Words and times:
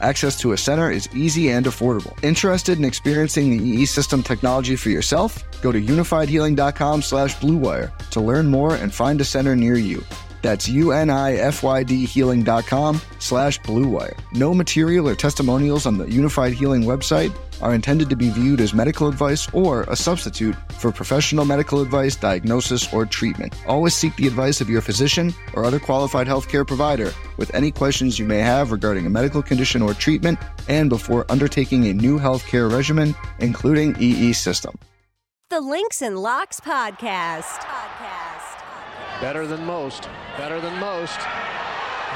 access 0.00 0.38
to 0.40 0.52
a 0.52 0.56
center 0.56 0.90
is 0.90 1.08
easy 1.14 1.50
and 1.50 1.66
affordable. 1.66 2.12
Interested 2.24 2.78
in 2.78 2.84
experiencing 2.84 3.50
the 3.50 3.62
EE 3.62 3.86
system 3.86 4.22
technology 4.22 4.76
for 4.76 4.90
yourself? 4.90 5.44
Go 5.62 5.72
to 5.72 5.80
unifydhealing.com 5.80 7.02
slash 7.02 7.36
bluewire 7.36 7.96
to 8.10 8.20
learn 8.20 8.48
more 8.48 8.74
and 8.74 8.92
find 8.92 9.20
a 9.20 9.24
center 9.24 9.54
near 9.54 9.76
you. 9.76 10.02
That's 10.42 10.68
U-N-I-F-Y-D 10.68 12.06
healing.com 12.06 13.00
slash 13.18 13.60
bluewire. 13.60 14.18
No 14.32 14.54
material 14.54 15.08
or 15.08 15.14
testimonials 15.14 15.86
on 15.86 15.98
the 15.98 16.06
Unifyd 16.06 16.52
Healing 16.52 16.84
website 16.84 17.34
are 17.60 17.74
intended 17.74 18.08
to 18.08 18.16
be 18.16 18.30
viewed 18.30 18.60
as 18.60 18.72
medical 18.72 19.06
advice 19.06 19.52
or 19.52 19.82
a 19.82 19.96
substitute 19.96 20.56
for 20.72 20.90
professional 20.90 21.44
medical 21.44 21.82
advice, 21.82 22.16
diagnosis, 22.16 22.90
or 22.92 23.04
treatment. 23.04 23.54
Always 23.66 23.94
seek 23.94 24.16
the 24.16 24.26
advice 24.26 24.62
of 24.62 24.70
your 24.70 24.80
physician 24.80 25.34
or 25.54 25.64
other 25.64 25.78
qualified 25.78 26.26
healthcare 26.26 26.66
provider 26.66 27.12
with 27.40 27.52
any 27.54 27.70
questions 27.70 28.18
you 28.18 28.26
may 28.26 28.38
have 28.38 28.70
regarding 28.70 29.06
a 29.06 29.10
medical 29.10 29.42
condition 29.42 29.80
or 29.80 29.94
treatment 29.94 30.38
and 30.68 30.90
before 30.90 31.24
undertaking 31.30 31.86
a 31.86 31.94
new 31.94 32.18
healthcare 32.18 32.70
regimen, 32.70 33.14
including 33.38 33.96
EE 33.98 34.34
system. 34.34 34.78
The 35.48 35.60
Links 35.60 36.02
and 36.02 36.18
Locks 36.18 36.60
Podcast. 36.60 37.42
Podcast. 37.42 39.20
Better 39.22 39.46
than 39.46 39.64
most. 39.64 40.08
Better 40.36 40.60
than 40.60 40.78
most. 40.78 41.18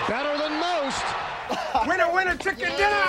Better 0.06 0.36
than 0.38 0.52
most. 0.60 1.04
winner, 1.88 2.12
winner, 2.12 2.36
chicken 2.36 2.70
dinner! 2.76 3.04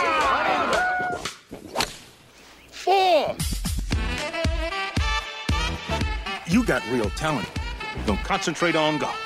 Four! 2.69 3.35
You 6.47 6.63
got 6.63 6.81
real 6.89 7.09
talent. 7.11 7.49
Don't 8.05 8.19
concentrate 8.19 8.75
on 8.75 8.99
golf. 8.99 9.24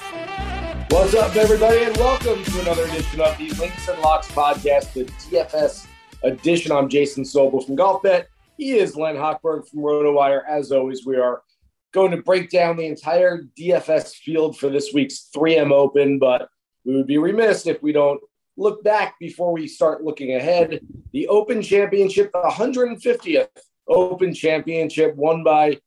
What's 0.89 1.13
up, 1.13 1.35
everybody, 1.35 1.83
and 1.83 1.95
welcome 1.97 2.43
to 2.43 2.61
another 2.61 2.85
edition 2.85 3.21
of 3.21 3.37
the 3.37 3.51
Links 3.51 3.87
and 3.87 4.01
Locks 4.01 4.27
podcast, 4.31 4.93
the 4.93 5.05
DFS 5.05 5.85
edition. 6.23 6.71
I'm 6.71 6.89
Jason 6.89 7.23
Sobel 7.23 7.63
from 7.63 7.75
Golf 7.75 8.01
Bet. 8.01 8.27
He 8.57 8.71
is 8.71 8.95
Len 8.95 9.15
Hochberg 9.15 9.67
from 9.67 9.81
RotoWire. 9.81 10.41
As 10.49 10.71
always, 10.71 11.05
we 11.05 11.15
are 11.17 11.43
going 11.91 12.09
to 12.09 12.23
break 12.23 12.49
down 12.49 12.75
the 12.75 12.87
entire 12.87 13.43
DFS 13.55 14.15
field 14.15 14.57
for 14.57 14.69
this 14.69 14.91
week's 14.91 15.29
3M 15.33 15.71
Open, 15.71 16.17
but 16.17 16.49
we 16.83 16.95
would 16.95 17.05
be 17.05 17.19
remiss 17.19 17.67
if 17.67 17.83
we 17.83 17.91
don't 17.91 18.19
look 18.57 18.83
back 18.83 19.13
before 19.19 19.51
we 19.51 19.67
start 19.67 20.03
looking 20.03 20.35
ahead. 20.35 20.79
The 21.13 21.27
Open 21.27 21.61
Championship, 21.61 22.31
the 22.31 22.41
150th 22.41 23.49
Open 23.87 24.33
Championship, 24.33 25.15
won 25.15 25.43
by 25.43 25.77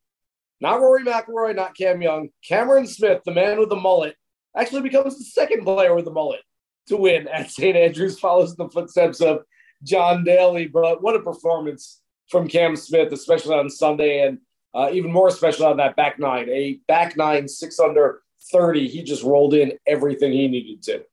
not 0.60 0.80
Rory 0.80 1.02
McIlroy, 1.02 1.56
not 1.56 1.76
Cam 1.76 2.00
Young, 2.00 2.28
Cameron 2.46 2.86
Smith, 2.86 3.22
the 3.24 3.32
man 3.32 3.58
with 3.58 3.68
the 3.68 3.74
mullet, 3.74 4.14
actually 4.56 4.82
becomes 4.82 5.18
the 5.18 5.24
second 5.24 5.64
player 5.64 5.94
with 5.94 6.06
a 6.06 6.10
mullet 6.10 6.40
to 6.88 6.96
win 6.96 7.28
at 7.28 7.50
St. 7.50 7.76
Andrews, 7.76 8.18
follows 8.18 8.50
in 8.50 8.56
the 8.58 8.68
footsteps 8.68 9.20
of 9.20 9.40
John 9.82 10.24
Daly. 10.24 10.66
But 10.66 11.02
what 11.02 11.16
a 11.16 11.20
performance 11.20 12.00
from 12.28 12.48
Cam 12.48 12.76
Smith, 12.76 13.12
especially 13.12 13.54
on 13.54 13.70
Sunday, 13.70 14.26
and 14.26 14.38
uh, 14.74 14.90
even 14.92 15.12
more 15.12 15.28
especially 15.28 15.66
on 15.66 15.76
that 15.76 15.96
back 15.96 16.18
nine, 16.18 16.48
a 16.48 16.80
back 16.88 17.16
nine, 17.16 17.46
six 17.46 17.78
under 17.78 18.22
30. 18.52 18.88
He 18.88 19.02
just 19.02 19.22
rolled 19.22 19.54
in 19.54 19.72
everything 19.86 20.32
he 20.32 20.48
needed 20.48 20.82
to. 20.84 21.04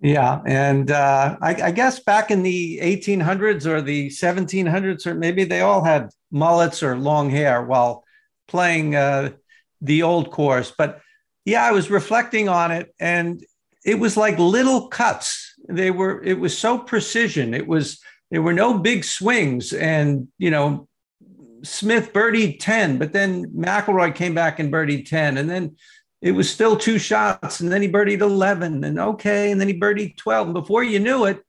Yeah, 0.00 0.40
and 0.46 0.92
uh, 0.92 1.36
I, 1.42 1.54
I, 1.60 1.70
guess 1.72 1.98
back 1.98 2.30
in 2.30 2.44
the 2.44 2.78
1800s 2.80 3.66
or 3.66 3.82
the 3.82 4.08
1700s, 4.10 5.06
or 5.06 5.14
maybe 5.14 5.42
they 5.42 5.60
all 5.60 5.82
had 5.82 6.10
mullets 6.30 6.84
or 6.84 6.96
long 6.96 7.30
hair 7.30 7.64
while 7.64 8.04
playing 8.46 8.94
uh, 8.94 9.30
the 9.80 10.04
old 10.04 10.30
course. 10.30 10.72
But 10.76 11.00
yeah, 11.48 11.64
I 11.64 11.72
was 11.72 11.90
reflecting 11.90 12.48
on 12.48 12.70
it, 12.70 12.94
and 13.00 13.44
it 13.84 13.98
was 13.98 14.16
like 14.16 14.38
little 14.38 14.88
cuts. 14.88 15.54
They 15.68 15.90
were. 15.90 16.22
It 16.22 16.38
was 16.38 16.56
so 16.56 16.78
precision. 16.78 17.54
It 17.54 17.66
was. 17.66 18.00
There 18.30 18.42
were 18.42 18.52
no 18.52 18.78
big 18.78 19.04
swings, 19.04 19.72
and 19.72 20.28
you 20.38 20.50
know, 20.50 20.88
Smith 21.62 22.12
birdied 22.12 22.58
10, 22.60 22.98
but 22.98 23.12
then 23.12 23.46
McIlroy 23.50 24.14
came 24.14 24.34
back 24.34 24.58
and 24.58 24.72
birdied 24.72 25.08
10. 25.08 25.38
And 25.38 25.48
then 25.48 25.76
it 26.20 26.32
was 26.32 26.50
still 26.50 26.76
two 26.76 26.98
shots. 26.98 27.60
And 27.60 27.70
then 27.70 27.82
he 27.82 27.88
birdied 27.88 28.20
11 28.20 28.84
and 28.84 28.98
okay. 28.98 29.50
And 29.50 29.60
then 29.60 29.68
he 29.68 29.78
birdied 29.78 30.16
12. 30.16 30.48
And 30.48 30.54
before 30.54 30.82
you 30.82 30.98
knew 30.98 31.24
it, 31.24 31.42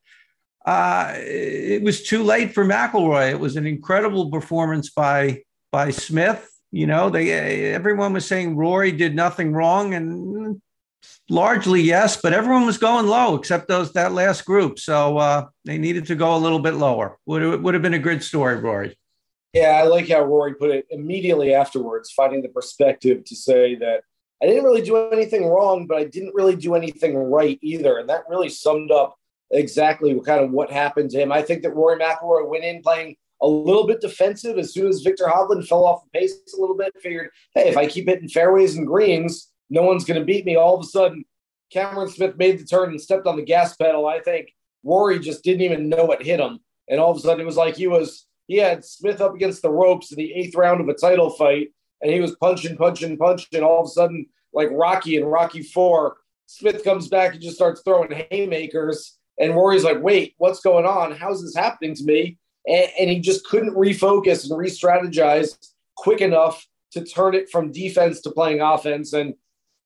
uh, 0.65 1.13
it 1.15 1.81
was 1.83 2.03
too 2.03 2.23
late 2.23 2.53
for 2.53 2.65
McIlroy. 2.65 3.31
It 3.31 3.39
was 3.39 3.55
an 3.55 3.65
incredible 3.65 4.29
performance 4.29 4.89
by, 4.89 5.43
by 5.71 5.91
Smith. 5.91 6.47
You 6.71 6.87
know, 6.87 7.09
they, 7.09 7.73
everyone 7.73 8.13
was 8.13 8.25
saying 8.25 8.55
Rory 8.55 8.91
did 8.91 9.15
nothing 9.15 9.53
wrong. 9.53 9.93
And 9.93 10.61
largely 11.29 11.81
yes, 11.81 12.19
but 12.21 12.33
everyone 12.33 12.65
was 12.65 12.77
going 12.77 13.07
low 13.07 13.35
except 13.35 13.67
those, 13.67 13.93
that 13.93 14.13
last 14.13 14.45
group. 14.45 14.79
So 14.79 15.17
uh, 15.17 15.47
they 15.65 15.77
needed 15.77 16.05
to 16.07 16.15
go 16.15 16.35
a 16.35 16.37
little 16.37 16.59
bit 16.59 16.75
lower. 16.75 17.17
Would, 17.25 17.41
it 17.41 17.61
would 17.61 17.73
have 17.73 17.83
been 17.83 17.93
a 17.93 17.99
good 17.99 18.23
story, 18.23 18.57
Rory. 18.57 18.97
Yeah, 19.53 19.69
I 19.69 19.83
like 19.83 20.07
how 20.07 20.21
Rory 20.21 20.53
put 20.53 20.69
it 20.69 20.85
immediately 20.91 21.53
afterwards, 21.53 22.11
finding 22.11 22.43
the 22.43 22.49
perspective 22.49 23.23
to 23.25 23.35
say 23.35 23.75
that 23.75 24.03
I 24.41 24.45
didn't 24.45 24.63
really 24.63 24.83
do 24.83 25.09
anything 25.09 25.47
wrong, 25.47 25.87
but 25.87 25.97
I 25.97 26.03
didn't 26.03 26.35
really 26.35 26.55
do 26.55 26.75
anything 26.75 27.17
right 27.17 27.57
either. 27.61 27.97
And 27.97 28.07
that 28.09 28.29
really 28.29 28.49
summed 28.49 28.91
up 28.91 29.15
exactly 29.51 30.13
what 30.13 30.25
kind 30.25 30.43
of 30.43 30.51
what 30.51 30.71
happened 30.71 31.09
to 31.11 31.19
him. 31.19 31.31
I 31.31 31.41
think 31.41 31.63
that 31.63 31.75
Rory 31.75 31.99
McIlroy 31.99 32.47
went 32.47 32.63
in 32.63 32.83
playing 32.83 33.15
a 33.41 33.47
little 33.47 33.87
bit 33.87 34.01
defensive 34.01 34.57
as 34.57 34.73
soon 34.73 34.87
as 34.87 35.01
Viktor 35.01 35.25
Hovland 35.25 35.67
fell 35.67 35.85
off 35.85 36.03
the 36.03 36.19
pace 36.19 36.33
a 36.57 36.59
little 36.59 36.75
bit. 36.75 36.93
Figured, 37.01 37.29
hey, 37.55 37.69
if 37.69 37.77
I 37.77 37.87
keep 37.87 38.07
hitting 38.07 38.29
fairways 38.29 38.75
and 38.75 38.87
greens, 38.87 39.51
no 39.69 39.83
one's 39.83 40.05
going 40.05 40.19
to 40.19 40.25
beat 40.25 40.45
me. 40.45 40.55
All 40.55 40.75
of 40.75 40.81
a 40.81 40.87
sudden, 40.87 41.23
Cameron 41.71 42.09
Smith 42.09 42.37
made 42.37 42.59
the 42.59 42.65
turn 42.65 42.89
and 42.89 43.01
stepped 43.01 43.27
on 43.27 43.35
the 43.35 43.43
gas 43.43 43.75
pedal. 43.75 44.07
I 44.07 44.19
think 44.19 44.51
Rory 44.83 45.19
just 45.19 45.43
didn't 45.43 45.61
even 45.61 45.89
know 45.89 46.05
what 46.05 46.23
hit 46.23 46.39
him. 46.39 46.59
And 46.89 46.99
all 46.99 47.11
of 47.11 47.17
a 47.17 47.19
sudden, 47.19 47.41
it 47.41 47.45
was 47.45 47.57
like 47.57 47.75
he 47.75 47.87
was 47.87 48.25
he 48.47 48.57
had 48.57 48.83
Smith 48.83 49.21
up 49.21 49.35
against 49.35 49.61
the 49.61 49.71
ropes 49.71 50.11
in 50.11 50.17
the 50.17 50.33
eighth 50.33 50.55
round 50.55 50.81
of 50.81 50.89
a 50.89 50.95
title 50.95 51.29
fight, 51.29 51.69
and 52.01 52.11
he 52.11 52.19
was 52.19 52.35
punching, 52.37 52.77
punching, 52.77 53.17
punching. 53.17 53.61
All 53.61 53.81
of 53.81 53.85
a 53.85 53.89
sudden, 53.89 54.25
like 54.53 54.69
Rocky 54.71 55.17
and 55.17 55.31
Rocky 55.31 55.61
Four, 55.61 56.17
Smith 56.47 56.83
comes 56.83 57.07
back 57.07 57.33
and 57.33 57.41
just 57.41 57.55
starts 57.55 57.81
throwing 57.83 58.09
haymakers. 58.31 59.17
And 59.39 59.55
Rory's 59.55 59.83
like, 59.83 60.01
wait, 60.01 60.33
what's 60.37 60.61
going 60.61 60.85
on? 60.85 61.11
How's 61.11 61.43
this 61.43 61.55
happening 61.55 61.95
to 61.95 62.03
me? 62.03 62.37
And, 62.69 62.89
and 62.99 63.09
he 63.09 63.19
just 63.19 63.45
couldn't 63.45 63.75
refocus 63.75 64.49
and 64.49 64.57
re 64.57 64.69
strategize 64.69 65.57
quick 65.97 66.21
enough 66.21 66.65
to 66.91 67.03
turn 67.03 67.35
it 67.35 67.49
from 67.49 67.71
defense 67.71 68.21
to 68.21 68.31
playing 68.31 68.61
offense. 68.61 69.13
And 69.13 69.33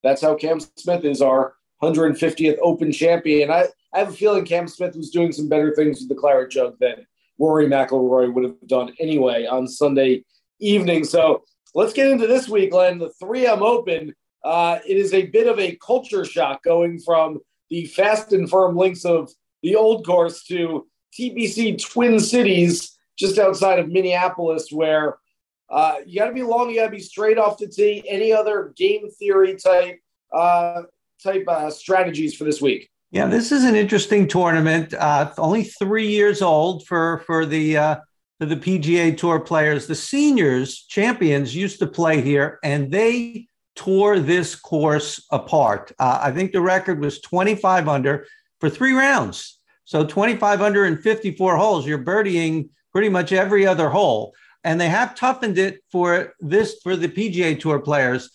that's 0.03 0.21
how 0.21 0.35
Cam 0.35 0.59
Smith 0.59 1.05
is 1.05 1.21
our 1.21 1.55
150th 1.81 2.57
Open 2.61 2.91
champion. 2.91 3.49
I, 3.49 3.67
I 3.93 3.99
have 3.99 4.09
a 4.09 4.13
feeling 4.13 4.45
Cam 4.45 4.67
Smith 4.67 4.95
was 4.95 5.09
doing 5.09 5.31
some 5.31 5.49
better 5.49 5.73
things 5.73 5.99
with 5.99 6.09
the 6.09 6.15
Claret 6.15 6.51
Jug 6.51 6.77
than 6.79 7.05
Rory 7.39 7.67
McIlroy 7.67 8.33
would 8.33 8.43
have 8.43 8.67
done 8.67 8.93
anyway 8.99 9.45
on 9.45 9.67
Sunday 9.67 10.23
evening. 10.59 11.03
So 11.03 11.43
let's 11.73 11.93
get 11.93 12.07
into 12.07 12.27
this 12.27 12.47
week, 12.47 12.73
Len. 12.73 12.99
The 12.99 13.11
3M 13.21 13.61
Open. 13.61 14.13
Uh, 14.43 14.79
it 14.85 14.97
is 14.97 15.13
a 15.13 15.27
bit 15.27 15.47
of 15.47 15.59
a 15.59 15.77
culture 15.77 16.25
shock 16.25 16.63
going 16.63 16.99
from 16.99 17.39
the 17.69 17.85
fast 17.85 18.33
and 18.33 18.49
firm 18.49 18.75
links 18.75 19.05
of 19.05 19.31
the 19.61 19.75
old 19.75 20.05
course 20.05 20.43
to 20.43 20.85
TPC 21.17 21.81
Twin 21.81 22.19
Cities, 22.19 22.97
just 23.17 23.37
outside 23.37 23.79
of 23.79 23.89
Minneapolis, 23.89 24.71
where 24.71 25.17
uh, 25.69 25.95
you 26.05 26.19
got 26.19 26.27
to 26.27 26.33
be 26.33 26.43
long, 26.43 26.69
you 26.69 26.77
got 26.77 26.85
to 26.85 26.91
be 26.91 26.99
straight 26.99 27.37
off 27.37 27.57
the 27.57 27.67
tee. 27.67 28.03
Any 28.07 28.31
other 28.31 28.73
game 28.75 29.09
theory 29.11 29.55
type 29.55 29.99
uh, 30.33 30.83
type 31.23 31.45
uh, 31.47 31.69
strategies 31.69 32.35
for 32.35 32.43
this 32.43 32.61
week? 32.61 32.89
Yeah, 33.11 33.27
this 33.27 33.51
is 33.51 33.63
an 33.63 33.75
interesting 33.75 34.27
tournament. 34.27 34.93
Uh, 34.93 35.31
only 35.37 35.63
three 35.63 36.07
years 36.07 36.41
old 36.41 36.85
for 36.85 37.19
for 37.27 37.45
the 37.45 37.77
uh, 37.77 37.95
for 38.39 38.45
the 38.45 38.55
PGA 38.55 39.15
Tour 39.17 39.39
players. 39.39 39.87
The 39.87 39.95
seniors 39.95 40.83
champions 40.83 41.55
used 41.55 41.79
to 41.79 41.87
play 41.87 42.21
here, 42.21 42.59
and 42.63 42.91
they 42.91 43.47
tore 43.75 44.19
this 44.19 44.55
course 44.55 45.25
apart. 45.31 45.91
Uh, 45.99 46.19
I 46.21 46.31
think 46.31 46.51
the 46.51 46.61
record 46.61 46.99
was 46.99 47.21
25 47.21 47.87
under 47.87 48.25
for 48.59 48.69
three 48.69 48.93
rounds. 48.93 49.59
So 49.85 50.05
25 50.05 50.61
under 50.61 50.85
and 50.85 51.01
54 51.01 51.57
holes. 51.57 51.85
You're 51.85 52.03
birdieing 52.03 52.69
pretty 52.91 53.09
much 53.09 53.31
every 53.31 53.65
other 53.65 53.89
hole, 53.89 54.33
and 54.63 54.79
they 54.79 54.89
have 54.89 55.15
toughened 55.15 55.57
it 55.57 55.83
for 55.91 56.33
this 56.39 56.79
for 56.83 56.95
the 56.95 57.09
PGA 57.09 57.59
Tour 57.59 57.79
players 57.79 58.29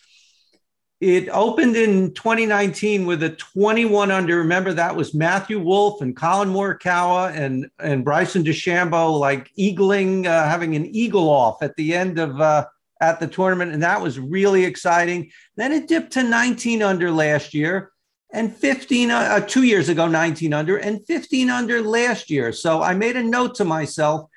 it 1.01 1.29
opened 1.29 1.77
in 1.77 2.13
2019 2.15 3.07
with 3.07 3.23
a 3.23 3.31
21 3.31 4.11
under. 4.11 4.39
Remember 4.39 4.73
that 4.73 4.97
was 4.97 5.15
Matthew 5.15 5.61
Wolff 5.61 6.01
and 6.01 6.17
Collin 6.17 6.49
Morikawa 6.49 7.33
and 7.37 7.71
and 7.79 8.05
Bryson 8.05 8.43
DeChambeau 8.43 9.19
like 9.19 9.51
eagling, 9.57 10.27
uh, 10.27 10.49
having 10.49 10.75
an 10.75 10.87
eagle 10.87 11.29
off 11.29 11.63
at 11.63 11.77
the 11.77 11.95
end 11.95 12.19
of 12.19 12.41
uh, 12.41 12.67
at 13.01 13.21
the 13.21 13.29
tournament, 13.29 13.73
and 13.73 13.83
that 13.85 14.03
was 14.03 14.19
really 14.19 14.65
exciting. 14.65 15.31
Then 15.57 15.73
it 15.73 15.87
dipped 15.87 16.15
to 16.15 16.25
19 16.25 16.83
under 16.83 17.13
last 17.13 17.55
year, 17.55 17.93
and 18.33 18.55
15 18.55 19.11
uh, 19.11 19.17
uh, 19.17 19.41
two 19.41 19.63
years 19.63 19.89
ago, 19.89 20.07
19 20.07 20.53
under, 20.53 20.77
and 20.77 21.05
15 21.07 21.51
under 21.51 21.83
last 21.83 22.31
year. 22.31 22.53
So 22.53 22.83
I 22.83 22.95
made 22.95 23.17
a 23.17 23.23
note 23.23 23.55
to 23.57 23.65
myself 23.65 24.29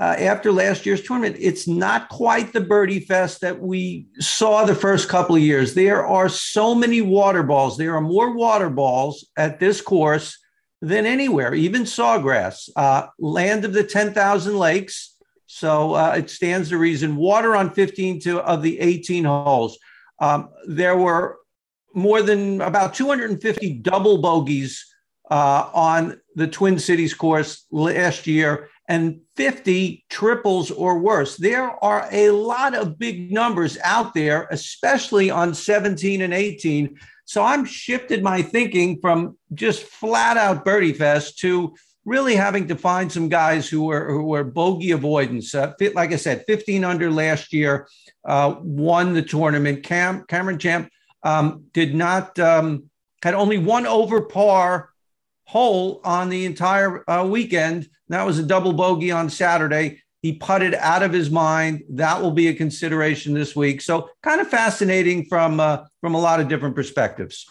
uh, 0.00 0.16
after 0.18 0.52
last 0.52 0.86
year's 0.86 1.02
tournament. 1.02 1.36
It's 1.38 1.66
not 1.66 2.08
quite 2.08 2.52
the 2.52 2.60
birdie 2.60 3.00
fest 3.00 3.40
that 3.40 3.60
we 3.60 4.06
saw 4.18 4.64
the 4.64 4.74
first 4.74 5.08
couple 5.08 5.36
of 5.36 5.42
years. 5.42 5.74
There 5.74 6.06
are 6.06 6.28
so 6.28 6.74
many 6.74 7.00
water 7.00 7.42
balls. 7.42 7.76
There 7.76 7.94
are 7.94 8.00
more 8.00 8.34
water 8.34 8.70
balls 8.70 9.26
at 9.36 9.60
this 9.60 9.80
course 9.80 10.38
than 10.80 11.06
anywhere, 11.06 11.54
even 11.54 11.82
Sawgrass, 11.82 12.68
uh, 12.76 13.06
land 13.18 13.64
of 13.64 13.72
the 13.72 13.84
10,000 13.84 14.58
lakes. 14.58 15.16
So 15.46 15.94
uh, 15.94 16.14
it 16.18 16.30
stands 16.30 16.68
to 16.68 16.78
reason. 16.78 17.16
Water 17.16 17.56
on 17.56 17.70
15 17.70 18.20
to, 18.20 18.40
of 18.40 18.62
the 18.62 18.80
18 18.80 19.24
holes. 19.24 19.78
Um, 20.20 20.50
there 20.66 20.96
were 20.96 21.38
more 21.94 22.22
than 22.22 22.60
about 22.60 22.94
250 22.94 23.74
double 23.74 24.18
bogeys 24.18 24.84
uh, 25.30 25.70
on 25.72 26.20
the 26.34 26.46
Twin 26.46 26.78
Cities 26.78 27.14
course 27.14 27.66
last 27.70 28.26
year 28.26 28.68
and 28.88 29.20
50 29.36 30.04
triples 30.10 30.70
or 30.70 30.98
worse. 30.98 31.36
There 31.36 31.70
are 31.82 32.06
a 32.12 32.30
lot 32.30 32.74
of 32.74 32.98
big 32.98 33.32
numbers 33.32 33.78
out 33.82 34.12
there, 34.12 34.46
especially 34.50 35.30
on 35.30 35.54
17 35.54 36.20
and 36.20 36.34
18. 36.34 36.98
So 37.24 37.42
I'm 37.42 37.64
shifted 37.64 38.22
my 38.22 38.42
thinking 38.42 39.00
from 39.00 39.38
just 39.54 39.82
flat 39.84 40.36
out 40.36 40.64
birdie 40.64 40.92
fest 40.92 41.38
to 41.38 41.74
really 42.04 42.34
having 42.34 42.68
to 42.68 42.76
find 42.76 43.10
some 43.10 43.30
guys 43.30 43.66
who 43.66 43.84
were 43.84 44.10
who 44.10 44.24
were 44.24 44.44
bogey 44.44 44.90
avoidance. 44.90 45.54
Uh, 45.54 45.72
like 45.94 46.12
I 46.12 46.16
said, 46.16 46.44
15 46.46 46.84
under 46.84 47.10
last 47.10 47.52
year, 47.54 47.88
uh, 48.26 48.56
won 48.60 49.14
the 49.14 49.22
tournament. 49.22 49.82
Cam 49.82 50.24
Cameron 50.28 50.58
Champ 50.58 50.90
um, 51.24 51.64
did 51.72 51.94
not 51.94 52.38
um, 52.38 52.90
had 53.22 53.34
only 53.34 53.58
one 53.58 53.86
over 53.86 54.22
par 54.22 54.90
hole 55.44 56.00
on 56.04 56.28
the 56.28 56.44
entire 56.44 57.08
uh, 57.10 57.24
weekend. 57.24 57.88
That 58.08 58.24
was 58.24 58.38
a 58.38 58.42
double 58.42 58.72
bogey 58.72 59.10
on 59.10 59.28
Saturday. 59.30 60.02
He 60.22 60.34
putted 60.34 60.74
out 60.74 61.02
of 61.02 61.12
his 61.12 61.30
mind. 61.30 61.82
That 61.90 62.22
will 62.22 62.30
be 62.30 62.48
a 62.48 62.54
consideration 62.54 63.34
this 63.34 63.54
week. 63.54 63.82
So 63.82 64.08
kind 64.22 64.40
of 64.40 64.48
fascinating 64.48 65.26
from 65.26 65.60
uh, 65.60 65.84
from 66.00 66.14
a 66.14 66.20
lot 66.20 66.40
of 66.40 66.48
different 66.48 66.74
perspectives. 66.74 67.46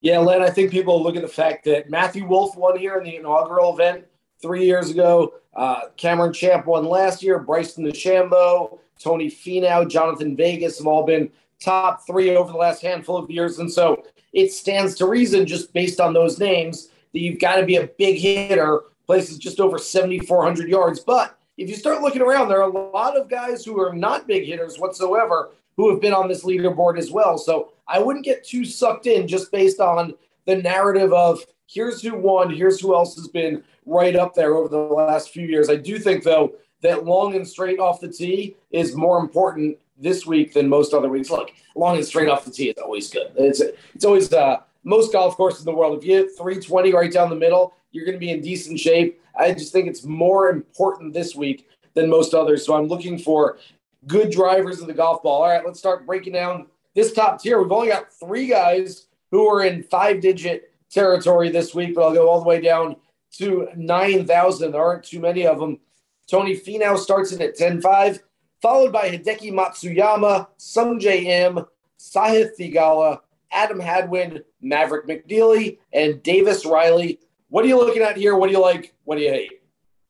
Yeah, 0.00 0.18
Len, 0.18 0.42
I 0.42 0.50
think 0.50 0.70
people 0.70 1.02
look 1.02 1.16
at 1.16 1.22
the 1.22 1.28
fact 1.28 1.64
that 1.64 1.88
Matthew 1.88 2.26
Wolff 2.26 2.56
won 2.56 2.78
here 2.78 2.98
in 2.98 3.04
the 3.04 3.16
inaugural 3.16 3.72
event 3.72 4.04
three 4.40 4.66
years 4.66 4.90
ago. 4.90 5.34
Uh, 5.54 5.88
Cameron 5.96 6.32
Champ 6.32 6.66
won 6.66 6.84
last 6.84 7.22
year. 7.22 7.38
Bryson 7.38 7.86
DeChambeau, 7.86 8.78
Tony 8.98 9.30
Finau, 9.30 9.88
Jhonattan 9.88 10.36
Vegas 10.36 10.78
have 10.78 10.86
all 10.86 11.06
been 11.06 11.30
top 11.60 12.06
three 12.06 12.36
over 12.36 12.52
the 12.52 12.58
last 12.58 12.82
handful 12.82 13.16
of 13.16 13.30
years. 13.30 13.58
And 13.58 13.72
so 13.72 14.04
it 14.32 14.52
stands 14.52 14.94
to 14.96 15.06
reason, 15.06 15.46
just 15.46 15.72
based 15.72 16.00
on 16.00 16.12
those 16.12 16.38
names, 16.38 16.88
that 17.12 17.20
you've 17.20 17.40
got 17.40 17.56
to 17.56 17.64
be 17.64 17.76
a 17.76 17.86
big 17.98 18.18
hitter, 18.18 18.82
places 19.06 19.38
just 19.38 19.60
over 19.60 19.78
7,400 19.78 20.68
yards. 20.68 21.00
But 21.00 21.38
if 21.56 21.68
you 21.68 21.76
start 21.76 22.02
looking 22.02 22.22
around, 22.22 22.48
there 22.48 22.62
are 22.62 22.70
a 22.70 22.90
lot 22.90 23.16
of 23.16 23.28
guys 23.28 23.64
who 23.64 23.80
are 23.80 23.94
not 23.94 24.26
big 24.26 24.44
hitters 24.44 24.78
whatsoever 24.78 25.50
who 25.76 25.90
have 25.90 26.00
been 26.00 26.14
on 26.14 26.28
this 26.28 26.44
leaderboard 26.44 26.98
as 26.98 27.10
well. 27.10 27.38
So 27.38 27.72
I 27.88 27.98
wouldn't 27.98 28.24
get 28.24 28.44
too 28.44 28.64
sucked 28.64 29.06
in 29.06 29.28
just 29.28 29.52
based 29.52 29.80
on 29.80 30.14
the 30.46 30.56
narrative 30.56 31.12
of 31.12 31.44
here's 31.66 32.02
who 32.02 32.16
won, 32.16 32.52
here's 32.52 32.80
who 32.80 32.94
else 32.94 33.14
has 33.16 33.28
been 33.28 33.62
right 33.86 34.16
up 34.16 34.34
there 34.34 34.54
over 34.54 34.68
the 34.68 34.78
last 34.78 35.30
few 35.30 35.46
years. 35.46 35.68
I 35.70 35.76
do 35.76 35.98
think, 35.98 36.24
though, 36.24 36.52
that 36.82 37.04
long 37.04 37.34
and 37.34 37.46
straight 37.46 37.78
off 37.78 38.00
the 38.00 38.08
tee 38.08 38.56
is 38.70 38.94
more 38.94 39.18
important 39.18 39.78
this 39.96 40.26
week 40.26 40.52
than 40.52 40.68
most 40.68 40.92
other 40.92 41.08
weeks. 41.08 41.30
Look, 41.30 41.52
long 41.74 41.96
and 41.96 42.04
straight 42.04 42.28
off 42.28 42.44
the 42.44 42.50
tee 42.50 42.70
is 42.70 42.78
always 42.78 43.10
good. 43.10 43.32
It's 43.36 43.60
it's 43.94 44.04
always 44.04 44.32
uh, 44.32 44.58
most 44.84 45.12
golf 45.12 45.36
courses 45.36 45.60
in 45.60 45.66
the 45.66 45.76
world. 45.76 45.98
If 45.98 46.04
you 46.04 46.16
hit 46.16 46.36
320 46.36 46.92
right 46.92 47.12
down 47.12 47.30
the 47.30 47.36
middle, 47.36 47.74
you're 47.92 48.04
going 48.04 48.16
to 48.16 48.20
be 48.20 48.30
in 48.30 48.40
decent 48.40 48.78
shape. 48.78 49.20
I 49.38 49.52
just 49.52 49.72
think 49.72 49.88
it's 49.88 50.04
more 50.04 50.50
important 50.50 51.12
this 51.12 51.34
week 51.34 51.68
than 51.94 52.08
most 52.08 52.34
others. 52.34 52.64
So 52.64 52.74
I'm 52.74 52.86
looking 52.86 53.18
for 53.18 53.58
good 54.06 54.30
drivers 54.30 54.80
of 54.80 54.86
the 54.86 54.94
golf 54.94 55.22
ball. 55.22 55.42
All 55.42 55.48
right, 55.48 55.64
let's 55.64 55.78
start 55.78 56.06
breaking 56.06 56.34
down 56.34 56.66
this 56.94 57.12
top 57.12 57.40
tier. 57.40 57.60
We've 57.60 57.72
only 57.72 57.88
got 57.88 58.12
three 58.12 58.46
guys 58.46 59.06
who 59.30 59.48
are 59.48 59.64
in 59.64 59.82
five 59.84 60.20
digit 60.20 60.72
territory 60.90 61.50
this 61.50 61.74
week, 61.74 61.94
but 61.94 62.02
I'll 62.02 62.14
go 62.14 62.28
all 62.28 62.40
the 62.40 62.48
way 62.48 62.60
down 62.60 62.96
to 63.38 63.68
9,000. 63.76 64.70
There 64.70 64.82
aren't 64.82 65.04
too 65.04 65.20
many 65.20 65.46
of 65.46 65.58
them. 65.58 65.80
Tony 66.28 66.56
Finau 66.56 66.96
starts 66.96 67.32
in 67.32 67.42
at 67.42 67.56
10 67.56 67.80
5, 67.80 68.22
followed 68.64 68.94
by 68.94 69.10
Hideki 69.10 69.52
Matsuyama, 69.52 70.46
Sungjae 70.58 71.24
Im, 71.24 71.66
Sahith 71.98 72.52
Theegala, 72.58 73.18
Adam 73.52 73.78
Hadwin, 73.78 74.42
Maverick 74.62 75.06
McNealy, 75.06 75.76
and 75.92 76.22
Davis 76.22 76.64
Riley. 76.64 77.20
What 77.50 77.66
are 77.66 77.68
you 77.68 77.76
looking 77.76 78.00
at 78.00 78.16
here? 78.16 78.34
What 78.34 78.46
do 78.46 78.54
you 78.54 78.62
like? 78.62 78.94
What 79.04 79.18
do 79.18 79.22
you 79.22 79.28
hate? 79.28 79.60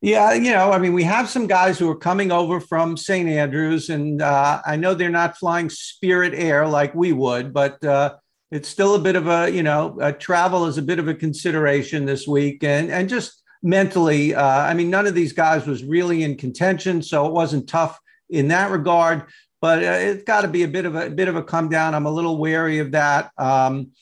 Yeah, 0.03 0.35
you 0.35 0.53
know, 0.53 0.71
I 0.71 0.79
mean, 0.79 0.93
we 0.93 1.03
have 1.03 1.29
some 1.29 1.49
guys 1.49 1.81
who 1.81 1.91
are 1.91 1.97
coming 1.97 2.31
over 2.31 2.61
from 2.61 2.97
St. 2.97 3.29
Andrews, 3.29 3.91
and 3.91 4.23
uh, 4.23 4.63
I 4.65 4.77
know 4.77 4.95
they're 4.95 5.11
not 5.11 5.37
flying 5.37 5.69
Spirit 5.69 6.33
Air 6.33 6.69
like 6.69 6.95
we 6.95 7.13
would, 7.13 7.53
but 7.53 7.85
uh, 7.85 8.15
it's 8.53 8.69
still 8.69 8.95
a 8.95 9.01
bit 9.01 9.17
of 9.17 9.27
a, 9.27 9.51
you 9.51 9.65
know, 9.65 9.99
travel 10.21 10.67
is 10.67 10.79
a 10.79 10.83
bit 10.83 11.01
of 11.01 11.09
a 11.09 11.15
consideration 11.15 12.05
this 12.05 12.29
week, 12.29 12.63
and 12.63 12.93
and 12.93 13.09
just 13.09 13.43
mentally, 13.65 14.33
uh, 14.33 14.47
I 14.47 14.75
mean, 14.75 14.91
none 14.91 15.09
of 15.09 15.17
these 15.17 15.33
guys 15.33 15.67
was 15.67 15.83
really 15.83 16.23
in 16.23 16.37
contention, 16.37 17.03
so 17.03 17.27
it 17.27 17.33
wasn't 17.33 17.69
tough 17.69 17.99
in 18.35 18.49
that 18.49 18.71
regard 18.71 19.25
but 19.65 19.79
uh, 19.79 19.93
it's 19.93 20.25
got 20.25 20.43
to 20.43 20.49
be 20.49 20.65
a 20.65 20.69
bit 20.69 20.85
of 20.85 20.95
a, 20.95 21.07
a, 21.07 21.11
bit 21.11 21.27
of 21.27 21.37
a 21.37 21.43
come 21.43 21.71
down. 21.71 21.95
I'm 21.95 22.05
a 22.05 22.11
little 22.11 22.37
wary 22.37 22.81
of 22.81 22.91
that. 22.91 23.31
Um, 23.39 23.93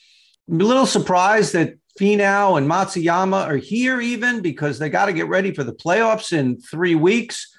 I'm 0.49 0.59
a 0.59 0.65
little 0.65 0.85
surprised 0.85 1.53
that 1.53 1.75
Finau 1.97 2.57
and 2.57 2.69
Matsuyama 2.69 3.47
are 3.47 3.55
here 3.55 4.01
even 4.01 4.41
because 4.41 4.77
they 4.77 4.89
got 4.89 5.05
to 5.05 5.13
get 5.13 5.29
ready 5.29 5.53
for 5.53 5.63
the 5.63 5.71
playoffs 5.71 6.37
in 6.37 6.59
three 6.59 6.95
weeks. 6.95 7.55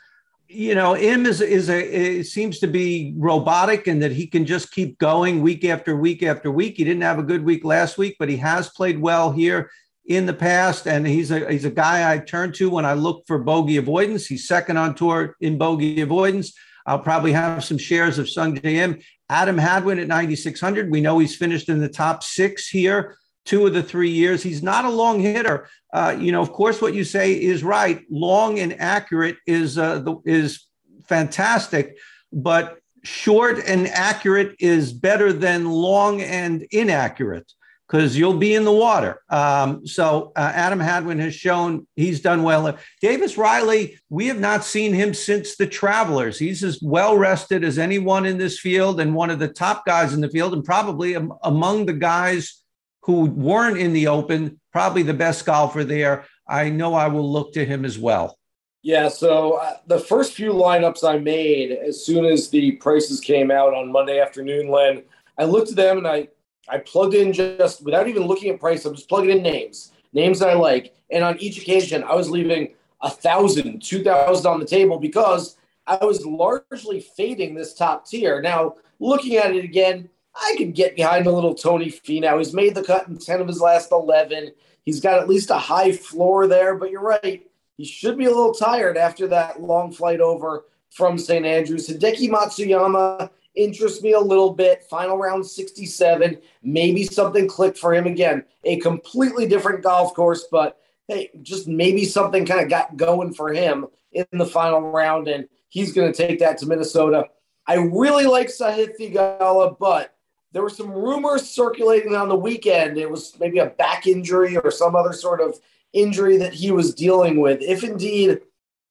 You 0.49 0.75
know, 0.75 0.94
Im 0.94 1.25
is 1.25 1.41
is 1.41 1.71
a 1.71 2.23
seems 2.25 2.59
to 2.59 2.67
be 2.67 3.15
robotic 3.17 3.87
and 3.87 4.03
that 4.03 4.12
he 4.12 4.26
can 4.26 4.44
just 4.44 4.71
keep 4.71 4.99
going 4.99 5.41
week 5.41 5.65
after 5.65 5.97
week 5.97 6.23
after 6.23 6.50
week. 6.50 6.76
He 6.76 6.85
didn't 6.85 7.05
have 7.05 7.19
a 7.19 7.23
good 7.23 7.43
week 7.43 7.65
last 7.65 7.97
week, 7.97 8.17
but 8.19 8.29
he 8.29 8.37
has 8.37 8.69
played 8.69 9.00
well 9.00 9.32
here 9.32 9.71
in 10.06 10.26
the 10.26 10.34
past, 10.34 10.86
and 10.86 11.06
he's 11.06 11.30
a 11.30 11.50
he's 11.50 11.64
a 11.64 11.70
guy 11.70 12.12
I 12.12 12.18
turn 12.18 12.52
to 12.52 12.70
when 12.70 12.84
I 12.84 12.92
look 12.94 13.26
for 13.26 13.38
bogey 13.38 13.78
avoidance. 13.78 14.26
He's 14.26 14.46
second 14.46 14.76
on 14.76 14.94
tour 14.94 15.37
in 15.40 15.58
bogey 15.58 16.00
avoidance. 16.00 16.52
I'll 16.87 16.99
probably 16.99 17.32
have 17.32 17.64
some 17.64 17.78
shares 17.78 18.18
of 18.18 18.26
Sungjae 18.26 18.64
Im. 18.64 18.99
Adam 19.30 19.56
Hadwin 19.56 19.99
at 19.99 20.06
9,600. 20.06 20.90
We 20.90 21.00
know 21.00 21.18
he's 21.18 21.34
finished 21.34 21.70
in 21.70 21.80
the 21.80 21.88
top 21.88 22.23
six 22.23 22.68
here 22.68 23.16
two 23.44 23.66
of 23.66 23.75
the 23.75 23.82
three 23.82 24.11
years. 24.11 24.42
He's 24.42 24.62
not 24.62 24.84
a 24.84 24.90
long 24.90 25.20
hitter. 25.20 25.68
Uh, 25.92 26.16
you 26.18 26.32
know, 26.32 26.40
of 26.40 26.52
course, 26.52 26.80
what 26.80 26.94
you 26.94 27.04
say 27.04 27.32
is 27.32 27.62
right. 27.62 28.02
Long 28.11 28.58
and 28.58 28.78
accurate 28.80 29.37
is 29.46 29.78
uh, 29.78 30.00
the, 30.00 30.16
is 30.25 30.66
fantastic, 31.04 31.96
but 32.32 32.78
short 33.02 33.58
and 33.66 33.87
accurate 33.88 34.56
is 34.58 34.92
better 34.92 35.32
than 35.32 35.70
long 35.70 36.23
and 36.23 36.66
inaccurate 36.70 37.52
because 37.94 38.18
you'll 38.18 38.38
be 38.38 38.56
in 38.56 38.64
the 38.64 38.72
water. 38.72 39.22
Um, 39.30 39.86
so 39.86 40.32
uh, 40.34 40.50
Adam 40.52 40.80
Hadwin 40.80 41.20
has 41.20 41.32
shown 41.32 41.86
he's 41.94 42.20
done 42.20 42.42
well. 42.42 42.76
Davis 43.00 43.38
Riley, 43.38 44.00
we 44.08 44.26
have 44.26 44.40
not 44.40 44.64
seen 44.64 44.92
him 44.92 45.14
since 45.14 45.54
the 45.54 45.68
Travelers. 45.68 46.36
He's 46.36 46.64
as 46.64 46.82
well 46.82 47.16
rested 47.16 47.62
as 47.62 47.78
anyone 47.78 48.26
in 48.26 48.36
this 48.36 48.58
field 48.58 49.00
and 49.00 49.14
one 49.14 49.30
of 49.30 49.38
the 49.38 49.46
top 49.46 49.86
guys 49.86 50.12
in 50.12 50.20
the 50.20 50.28
field, 50.28 50.54
and 50.54 50.64
probably 50.64 51.14
among 51.44 51.86
the 51.86 51.92
guys 51.92 52.64
who 53.02 53.26
weren't 53.26 53.78
in 53.78 53.92
the 53.92 54.08
Open, 54.08 54.60
probably 54.72 55.04
the 55.04 55.14
best 55.14 55.46
golfer 55.46 55.84
there. 55.84 56.24
I 56.48 56.70
know 56.70 56.94
I 56.94 57.06
will 57.06 57.30
look 57.30 57.52
to 57.52 57.64
him 57.64 57.84
as 57.84 57.96
well. 57.96 58.36
Yeah, 58.82 59.06
so 59.06 59.52
uh, 59.58 59.76
the 59.86 60.00
first 60.00 60.32
few 60.32 60.52
lineups 60.52 61.08
I 61.08 61.18
made 61.18 61.70
as 61.70 62.04
soon 62.04 62.24
as 62.24 62.50
the 62.50 62.72
prices 62.72 63.20
came 63.20 63.52
out 63.52 63.72
on 63.72 63.92
Monday 63.92 64.18
afternoon, 64.18 64.68
Len, 64.68 65.04
I 65.38 65.44
looked 65.44 65.70
at 65.70 65.76
them 65.76 65.98
and 65.98 66.08
I 66.08 66.28
I 66.68 66.78
plugged 66.78 67.14
in 67.14 67.33
just 67.33 67.85
without 67.85 68.09
even 68.09 68.26
looking 68.26 68.50
at 68.50 68.61
price. 68.61 68.85
I'm 68.85 68.94
just 68.94 69.09
plugging 69.09 69.30
in 69.30 69.42
names, 69.42 69.92
names 70.12 70.38
that 70.38 70.50
I 70.50 70.54
like, 70.54 70.94
and 71.11 71.23
on 71.23 71.38
each 71.38 71.59
occasion, 71.59 72.02
I 72.04 72.14
was 72.14 72.30
leaving 72.30 72.75
a 73.02 73.11
thousand, 73.11 73.83
two 73.83 74.02
thousand 74.02 74.50
on 74.50 74.61
the 74.61 74.66
table 74.66 74.99
because 74.99 75.56
I 75.87 76.02
was 76.04 76.25
largely 76.25 77.00
fading 77.00 77.54
this 77.54 77.75
top 77.75 78.06
tier. 78.06 78.40
Now, 78.40 78.76
looking 78.99 79.37
at 79.37 79.54
it 79.54 79.64
again, 79.64 80.09
I 80.35 80.54
could 80.56 80.75
get 80.75 80.97
behind 80.97 81.26
a 81.26 81.33
little 81.33 81.54
Tony 81.54 81.90
Finau. 81.90 82.38
He's 82.38 82.54
made 82.54 82.75
the 82.75 82.83
cut 82.83 83.09
in 83.09 83.18
ten 83.18 83.40
of 83.40 83.47
his 83.47 83.61
last 83.61 83.92
eleven. 83.92 84.52
He's 84.85 85.00
got 85.00 85.21
at 85.21 85.28
least 85.28 85.50
a 85.50 85.59
high 85.59 85.92
floor 85.92 86.47
there, 86.47 86.75
but 86.75 86.90
you're 86.90 87.00
right. 87.00 87.47
He 87.76 87.85
should 87.85 88.16
be 88.16 88.26
a 88.26 88.30
little 88.30 88.54
tired 88.54 88.97
after 88.97 89.26
that 89.28 89.61
long 89.61 89.92
flight 89.92 90.21
over 90.21 90.64
from 90.90 91.18
St. 91.18 91.44
Andrews. 91.44 91.88
Hideki 91.88 92.30
Matsuyama 92.30 93.30
interests 93.54 94.02
me 94.02 94.12
a 94.12 94.20
little 94.20 94.52
bit. 94.52 94.84
Final 94.84 95.16
round 95.16 95.46
67. 95.46 96.38
Maybe 96.62 97.04
something 97.04 97.49
clicked 97.49 97.78
for 97.78 97.94
him 97.94 98.06
again. 98.06 98.44
A 98.64 98.78
completely 98.80 99.46
different 99.46 99.82
golf 99.82 100.14
course, 100.14 100.46
but 100.50 100.78
hey, 101.08 101.30
just 101.42 101.68
maybe 101.68 102.04
something 102.04 102.46
kind 102.46 102.61
of 102.61 102.68
got 102.68 102.96
going 102.96 103.32
for 103.32 103.52
him 103.52 103.87
in 104.12 104.26
the 104.32 104.46
final 104.46 104.80
round, 104.80 105.28
and 105.28 105.49
he's 105.68 105.92
going 105.92 106.12
to 106.12 106.26
take 106.26 106.38
that 106.38 106.58
to 106.58 106.66
Minnesota. 106.66 107.25
I 107.66 107.75
really 107.76 108.26
like 108.26 108.49
Sahith 108.49 108.99
Theegala, 108.99 109.78
but 109.78 110.14
there 110.52 110.62
were 110.62 110.70
some 110.70 110.90
rumors 110.90 111.49
circulating 111.49 112.14
on 112.14 112.28
the 112.28 112.37
weekend. 112.37 112.96
It 112.96 113.11
was 113.11 113.38
maybe 113.40 113.58
a 113.58 113.66
back 113.66 114.06
injury 114.06 114.56
or 114.56 114.70
some 114.70 114.94
other 114.94 115.12
sort 115.12 115.40
of 115.40 115.58
injury 115.92 116.37
that 116.38 116.54
he 116.54 116.70
was 116.70 116.94
dealing 116.94 117.40
with. 117.40 117.61
If 117.61 117.82
indeed 117.82 118.40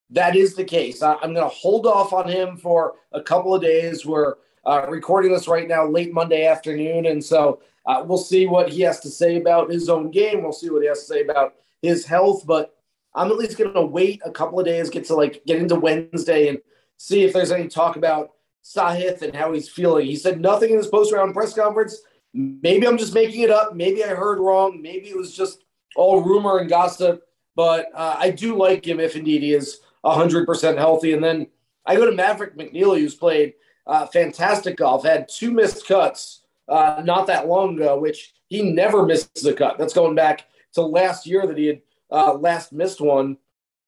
that 0.10 0.36
is 0.36 0.56
the 0.56 0.64
case, 0.64 1.02
I, 1.02 1.14
am 1.24 1.34
going 1.34 1.36
to 1.36 1.48
hold 1.48 1.86
off 1.86 2.14
on 2.14 2.28
him 2.28 2.58
for 2.58 2.96
a 3.12 3.22
couple 3.22 3.56
of 3.56 3.62
days. 3.62 4.06
We're 4.06 4.36
uh, 4.66 4.86
recording 4.90 5.32
this 5.32 5.48
right 5.48 5.68
now, 5.68 5.86
late 5.86 6.14
Monday 6.14 6.46
afternoon, 6.46 7.06
and 7.06 7.24
so 7.24 7.62
uh, 7.86 8.04
we'll 8.06 8.18
see 8.18 8.48
what 8.48 8.70
he 8.70 8.82
has 8.82 9.00
to 9.02 9.10
say 9.10 9.38
about 9.38 9.72
his 9.72 9.90
own 9.90 10.10
game. 10.10 10.44
We'll 10.44 10.54
see 10.54 10.70
what 10.70 10.82
he 10.82 10.88
has 10.88 11.00
to 11.02 11.06
say 11.06 11.22
about 11.22 11.56
his 11.82 12.06
health, 12.06 12.46
but 12.46 12.76
I'm 13.14 13.30
at 13.30 13.38
least 13.38 13.58
going 13.58 13.74
to 13.74 13.82
wait 13.82 14.22
a 14.26 14.32
couple 14.32 14.60
of 14.60 14.66
days, 14.66 14.90
get 14.90 15.06
to 15.06 15.16
like 15.16 15.44
get 15.46 15.60
into 15.60 15.76
Wednesday, 15.76 16.48
and 16.48 16.60
see 16.98 17.24
if 17.24 17.34
there's 17.34 17.52
any 17.52 17.68
talk 17.68 17.96
about 17.96 18.32
Sahith 18.64 19.22
and 19.22 19.36
how 19.36 19.52
he's 19.52 19.70
feeling. 19.70 20.06
He 20.06 20.16
said 20.16 20.40
nothing 20.40 20.72
in 20.72 20.78
his 20.78 20.88
post 20.88 21.14
round 21.14 21.34
press 21.34 21.54
conference. 21.54 22.02
Maybe 22.34 22.88
I'm 22.88 22.98
just 22.98 23.14
making 23.14 23.42
it 23.42 23.52
up. 23.52 23.76
Maybe 23.76 24.04
I 24.04 24.10
heard 24.10 24.40
wrong. 24.40 24.82
Maybe 24.82 25.10
it 25.10 25.18
was 25.18 25.36
just 25.36 25.64
all 25.96 26.24
rumor 26.24 26.60
and 26.60 26.70
gossip. 26.70 27.24
But 27.56 27.90
uh, 27.94 28.16
I 28.18 28.32
do 28.32 28.58
like 28.58 28.88
him 28.88 29.00
if 29.00 29.16
indeed 29.16 29.44
he 29.44 29.54
is 29.54 29.82
100% 30.04 30.78
healthy. 30.78 31.14
And 31.14 31.24
then 31.24 31.48
I 31.86 31.96
go 31.96 32.06
to 32.06 32.16
Maverick 32.16 32.58
McNealy, 32.58 33.00
who's 33.00 33.14
played 33.14 33.54
uh, 33.86 34.06
fantastic 34.08 34.78
golf, 34.78 35.04
had 35.04 35.28
two 35.30 35.52
missed 35.52 35.88
cuts 35.88 36.42
uh, 36.68 37.02
not 37.04 37.28
that 37.28 37.48
long 37.48 37.76
ago, 37.76 38.00
which 38.00 38.34
he 38.48 38.62
never 38.62 39.06
misses 39.06 39.46
a 39.46 39.54
cut. 39.54 39.78
That's 39.78 39.94
going 39.94 40.16
back 40.16 40.46
to 40.74 40.82
last 40.82 41.26
year 41.26 41.46
that 41.46 41.58
he 41.58 41.68
had 41.68 41.82
uh, 42.12 42.34
last 42.34 42.72
missed 42.72 43.02
one. 43.02 43.38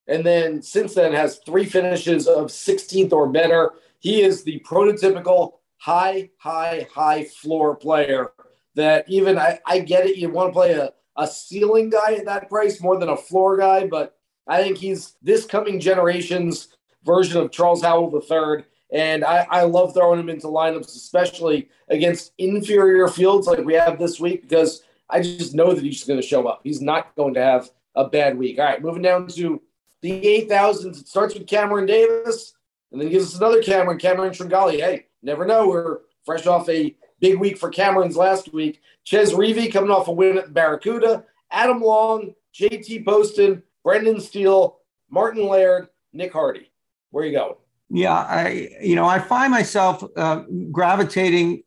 And 0.08 0.26
then 0.26 0.62
since 0.62 0.94
then 0.94 1.14
has 1.14 1.40
three 1.46 1.66
finishes 1.66 2.28
of 2.28 2.48
16th 2.48 3.12
or 3.12 3.30
better. 3.30 3.74
He 4.00 4.22
is 4.22 4.44
the 4.44 4.60
prototypical 4.66 5.54
high, 5.78 6.30
high, 6.38 6.88
high 6.94 7.26
floor 7.26 7.76
player 7.76 8.32
that 8.76 9.06
even 9.08 9.38
I, 9.38 9.60
I 9.66 9.80
get 9.80 10.06
it. 10.06 10.18
You 10.18 10.30
want 10.30 10.50
to 10.50 10.54
play 10.54 10.74
a, 10.74 10.92
a 11.16 11.28
ceiling 11.28 11.90
guy 11.90 12.16
at 12.16 12.26
that 12.26 12.50
price 12.50 12.82
more 12.82 13.00
than 13.00 13.10
a 13.10 13.18
floor 13.18 13.58
guy, 13.58 13.88
but 13.88 14.18
I 14.48 14.62
think 14.62 14.78
he's 14.78 15.16
this 15.22 15.46
coming 15.46 15.80
generation's 15.80 16.70
version 17.04 17.42
of 17.42 17.52
Charles 17.52 17.82
Howell 17.82 18.14
III. 18.14 18.66
And 18.96 19.26
I, 19.26 19.46
I 19.52 19.64
love 19.64 19.94
throwing 19.94 20.22
him 20.22 20.30
into 20.30 20.48
lineups, 20.48 20.96
especially 20.96 21.68
against 21.90 22.32
inferior 22.38 23.10
fields 23.10 23.46
like 23.46 23.60
we 23.60 23.74
have 23.74 24.00
this 24.00 24.22
week, 24.22 24.44
because 24.44 24.84
I 25.10 25.22
just 25.22 25.54
know 25.54 25.74
that 25.74 25.84
he's 25.84 26.06
going 26.06 26.20
to 26.20 26.26
show 26.26 26.48
up. 26.48 26.62
He's 26.64 26.80
not 26.80 27.14
going 27.18 27.34
to 27.34 27.42
have 27.42 27.70
a 27.94 28.08
bad 28.08 28.38
week. 28.38 28.58
All 28.58 28.64
right, 28.64 28.82
moving 28.82 29.02
down 29.02 29.28
to 29.28 29.62
the 30.02 30.12
8,000s. 30.50 31.02
It 31.02 31.10
starts 31.10 31.34
with 31.34 31.46
Cameron 31.46 31.88
Davis 31.88 32.54
and 32.94 33.02
then 33.02 33.10
gives 33.10 33.26
us 33.26 33.38
another 33.38 33.62
Cameron, 33.62 34.00
Cameron 34.00 34.32
Tringale. 34.32 34.80
Hey, 34.80 35.08
never 35.22 35.46
know. 35.46 35.68
We're 35.68 36.00
fresh 36.24 36.48
off 36.48 36.70
a 36.70 36.96
big 37.20 37.38
week 37.38 37.58
for 37.58 37.68
Cameron's 37.68 38.16
last 38.16 38.54
week. 38.54 38.80
Chez 39.04 39.34
Reavie 39.34 39.74
coming 39.74 39.92
off 39.92 40.08
a 40.08 40.14
win 40.14 40.38
at 40.38 40.54
Barracuda. 40.54 41.26
Adam 41.52 41.82
Long, 41.82 42.34
JT 42.58 43.04
Poston, 43.04 43.62
Brendan 43.84 44.22
Steele, 44.22 44.80
Martin 45.10 45.46
Laird, 45.46 45.90
Nick 46.14 46.32
Hardy. 46.32 46.72
Where 47.12 47.26
you 47.26 47.34
going? 47.34 47.56
Yeah, 47.96 48.14
I 48.14 48.70
you 48.82 48.96
know 48.96 49.06
I 49.06 49.20
find 49.20 49.52
myself 49.52 50.04
uh, 50.18 50.44
gravitating 50.72 51.64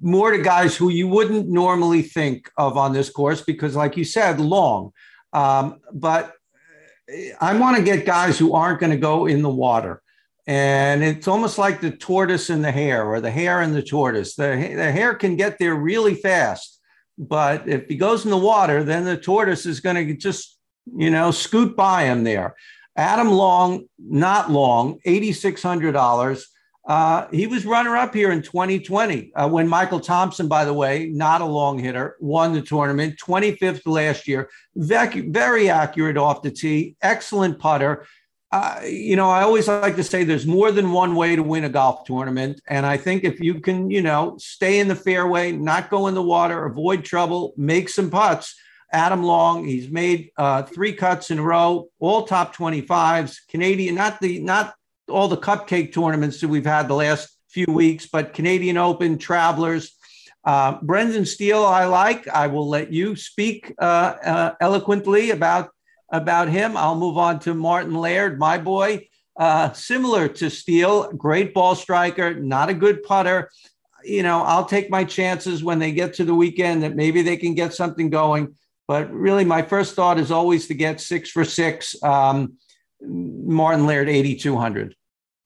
more 0.00 0.30
to 0.30 0.38
guys 0.38 0.76
who 0.76 0.90
you 0.90 1.08
wouldn't 1.08 1.48
normally 1.48 2.02
think 2.02 2.50
of 2.56 2.76
on 2.76 2.92
this 2.92 3.10
course 3.10 3.40
because, 3.40 3.74
like 3.74 3.96
you 3.96 4.04
said, 4.04 4.40
long. 4.40 4.92
Um, 5.32 5.80
but 5.92 6.34
I 7.40 7.56
want 7.56 7.76
to 7.76 7.82
get 7.82 8.06
guys 8.06 8.38
who 8.38 8.54
aren't 8.54 8.80
going 8.80 8.92
to 8.92 8.98
go 8.98 9.26
in 9.26 9.42
the 9.42 9.50
water. 9.50 10.02
And 10.46 11.04
it's 11.04 11.28
almost 11.28 11.58
like 11.58 11.80
the 11.80 11.90
tortoise 11.90 12.50
and 12.50 12.64
the 12.64 12.72
hare, 12.72 13.04
or 13.04 13.20
the 13.20 13.30
hare 13.30 13.60
and 13.60 13.74
the 13.74 13.82
tortoise. 13.82 14.34
The, 14.34 14.72
the 14.74 14.90
hare 14.90 15.14
can 15.14 15.36
get 15.36 15.58
there 15.58 15.74
really 15.74 16.14
fast, 16.14 16.80
but 17.16 17.68
if 17.68 17.86
he 17.86 17.96
goes 17.96 18.24
in 18.24 18.30
the 18.30 18.36
water, 18.36 18.82
then 18.82 19.04
the 19.04 19.16
tortoise 19.16 19.66
is 19.66 19.80
going 19.80 19.96
to 20.06 20.14
just, 20.14 20.58
you 20.96 21.10
know, 21.10 21.30
scoot 21.30 21.76
by 21.76 22.04
him 22.04 22.24
there. 22.24 22.56
Adam 22.96 23.30
Long, 23.30 23.86
not 23.98 24.50
long, 24.50 24.98
$8,600. 25.06 26.44
Uh, 26.84 27.28
he 27.30 27.46
was 27.46 27.64
runner 27.64 27.96
up 27.96 28.12
here 28.12 28.32
in 28.32 28.42
2020 28.42 29.32
uh, 29.34 29.48
when 29.48 29.68
Michael 29.68 30.00
Thompson, 30.00 30.48
by 30.48 30.64
the 30.64 30.74
way, 30.74 31.06
not 31.06 31.40
a 31.40 31.46
long 31.46 31.78
hitter, 31.78 32.16
won 32.20 32.52
the 32.52 32.60
tournament, 32.60 33.20
25th 33.24 33.82
last 33.86 34.26
year. 34.26 34.50
Very, 34.74 35.20
very 35.20 35.70
accurate 35.70 36.16
off 36.16 36.42
the 36.42 36.50
tee, 36.50 36.96
excellent 37.00 37.60
putter. 37.60 38.04
Uh, 38.50 38.80
you 38.84 39.16
know, 39.16 39.30
I 39.30 39.42
always 39.42 39.68
like 39.68 39.96
to 39.96 40.04
say 40.04 40.24
there's 40.24 40.46
more 40.46 40.72
than 40.72 40.92
one 40.92 41.14
way 41.14 41.36
to 41.36 41.42
win 41.42 41.64
a 41.64 41.70
golf 41.70 42.04
tournament. 42.04 42.60
And 42.66 42.84
I 42.84 42.96
think 42.96 43.24
if 43.24 43.40
you 43.40 43.60
can, 43.60 43.90
you 43.90 44.02
know, 44.02 44.36
stay 44.38 44.80
in 44.80 44.88
the 44.88 44.96
fairway, 44.96 45.52
not 45.52 45.88
go 45.88 46.08
in 46.08 46.14
the 46.14 46.22
water, 46.22 46.66
avoid 46.66 47.04
trouble, 47.04 47.54
make 47.56 47.88
some 47.88 48.10
putts. 48.10 48.54
Adam 48.92 49.22
Long, 49.22 49.66
he's 49.66 49.90
made 49.90 50.30
uh, 50.36 50.62
three 50.62 50.92
cuts 50.92 51.30
in 51.30 51.38
a 51.38 51.42
row, 51.42 51.88
all 51.98 52.24
top 52.24 52.54
25s, 52.54 53.38
Canadian, 53.48 53.94
not 53.94 54.20
the, 54.20 54.40
not 54.40 54.74
all 55.08 55.28
the 55.28 55.36
cupcake 55.36 55.92
tournaments 55.92 56.40
that 56.40 56.48
we've 56.48 56.66
had 56.66 56.88
the 56.88 56.94
last 56.94 57.36
few 57.48 57.66
weeks, 57.68 58.06
but 58.06 58.34
Canadian 58.34 58.76
Open, 58.76 59.18
Travelers. 59.18 59.92
Uh, 60.44 60.78
Brendan 60.82 61.24
Steele, 61.24 61.64
I 61.64 61.84
like. 61.84 62.26
I 62.28 62.48
will 62.48 62.68
let 62.68 62.92
you 62.92 63.14
speak 63.14 63.72
uh, 63.78 63.84
uh, 64.24 64.54
eloquently 64.60 65.30
about 65.30 65.70
about 66.10 66.48
him. 66.48 66.76
I'll 66.76 66.98
move 66.98 67.16
on 67.16 67.38
to 67.40 67.54
Martin 67.54 67.94
Laird, 67.94 68.38
my 68.38 68.58
boy. 68.58 69.08
Uh, 69.36 69.72
similar 69.72 70.28
to 70.28 70.50
Steele, 70.50 71.10
great 71.12 71.54
ball 71.54 71.74
striker, 71.74 72.34
not 72.34 72.68
a 72.68 72.74
good 72.74 73.02
putter. 73.02 73.50
You 74.04 74.22
know, 74.22 74.42
I'll 74.42 74.66
take 74.66 74.90
my 74.90 75.04
chances 75.04 75.64
when 75.64 75.78
they 75.78 75.92
get 75.92 76.14
to 76.14 76.24
the 76.24 76.34
weekend 76.34 76.82
that 76.82 76.96
maybe 76.96 77.22
they 77.22 77.36
can 77.36 77.54
get 77.54 77.72
something 77.72 78.10
going. 78.10 78.54
But 78.92 79.10
really, 79.10 79.46
my 79.46 79.62
first 79.62 79.94
thought 79.94 80.18
is 80.18 80.30
always 80.30 80.66
to 80.66 80.74
get 80.74 81.00
six 81.00 81.30
for 81.30 81.46
six. 81.46 81.96
Um, 82.02 82.58
Martin 83.00 83.86
Laird, 83.86 84.10
8,200. 84.10 84.94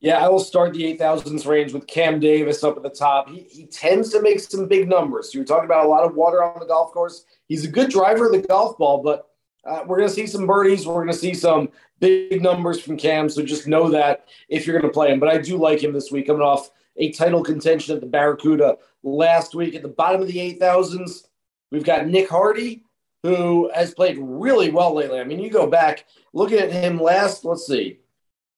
Yeah, 0.00 0.18
I 0.18 0.28
will 0.28 0.40
start 0.40 0.74
the 0.74 0.82
8,000s 0.98 1.46
range 1.46 1.72
with 1.72 1.86
Cam 1.86 2.18
Davis 2.18 2.64
up 2.64 2.76
at 2.76 2.82
the 2.82 2.90
top. 2.90 3.30
He, 3.30 3.42
he 3.42 3.66
tends 3.68 4.10
to 4.10 4.20
make 4.20 4.40
some 4.40 4.66
big 4.66 4.88
numbers. 4.88 5.32
You 5.32 5.38
were 5.38 5.46
talking 5.46 5.66
about 5.66 5.86
a 5.86 5.88
lot 5.88 6.02
of 6.02 6.16
water 6.16 6.42
on 6.42 6.58
the 6.58 6.66
golf 6.66 6.90
course. 6.90 7.24
He's 7.46 7.64
a 7.64 7.68
good 7.68 7.88
driver 7.88 8.26
of 8.26 8.32
the 8.32 8.40
golf 8.48 8.76
ball, 8.78 9.00
but 9.00 9.28
uh, 9.64 9.84
we're 9.86 9.98
going 9.98 10.08
to 10.08 10.14
see 10.16 10.26
some 10.26 10.48
birdies. 10.48 10.84
We're 10.84 10.94
going 10.94 11.06
to 11.06 11.14
see 11.14 11.32
some 11.32 11.68
big 12.00 12.42
numbers 12.42 12.80
from 12.80 12.96
Cam. 12.96 13.28
So 13.28 13.44
just 13.44 13.68
know 13.68 13.88
that 13.90 14.26
if 14.48 14.66
you're 14.66 14.76
going 14.76 14.90
to 14.90 14.92
play 14.92 15.12
him. 15.12 15.20
But 15.20 15.28
I 15.28 15.38
do 15.38 15.56
like 15.56 15.84
him 15.84 15.92
this 15.92 16.10
week, 16.10 16.26
coming 16.26 16.42
off 16.42 16.72
a 16.96 17.12
title 17.12 17.44
contention 17.44 17.94
at 17.94 18.00
the 18.00 18.08
Barracuda 18.08 18.78
last 19.04 19.54
week. 19.54 19.76
At 19.76 19.82
the 19.82 19.88
bottom 19.88 20.20
of 20.20 20.26
the 20.26 20.58
8,000s, 20.58 21.28
we've 21.70 21.84
got 21.84 22.08
Nick 22.08 22.28
Hardy, 22.28 22.82
who 23.26 23.70
has 23.74 23.92
played 23.92 24.18
really 24.20 24.70
well 24.70 24.94
lately. 24.94 25.18
I 25.18 25.24
mean, 25.24 25.40
you 25.40 25.50
go 25.50 25.66
back, 25.66 26.06
looking 26.32 26.58
at 26.58 26.72
him 26.72 27.00
last, 27.00 27.44
let's 27.44 27.66
see, 27.66 27.98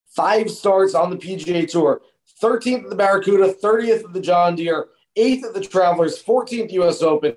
five 0.04 0.50
starts 0.50 0.94
on 0.94 1.10
the 1.10 1.16
PGA 1.16 1.68
Tour 1.68 2.02
13th 2.42 2.84
of 2.84 2.90
the 2.90 2.96
Barracuda, 2.96 3.54
30th 3.54 4.04
of 4.04 4.12
the 4.12 4.20
John 4.20 4.54
Deere, 4.54 4.88
8th 5.16 5.48
of 5.48 5.54
the 5.54 5.60
Travelers, 5.60 6.22
14th 6.22 6.70
US 6.72 7.02
Open, 7.02 7.34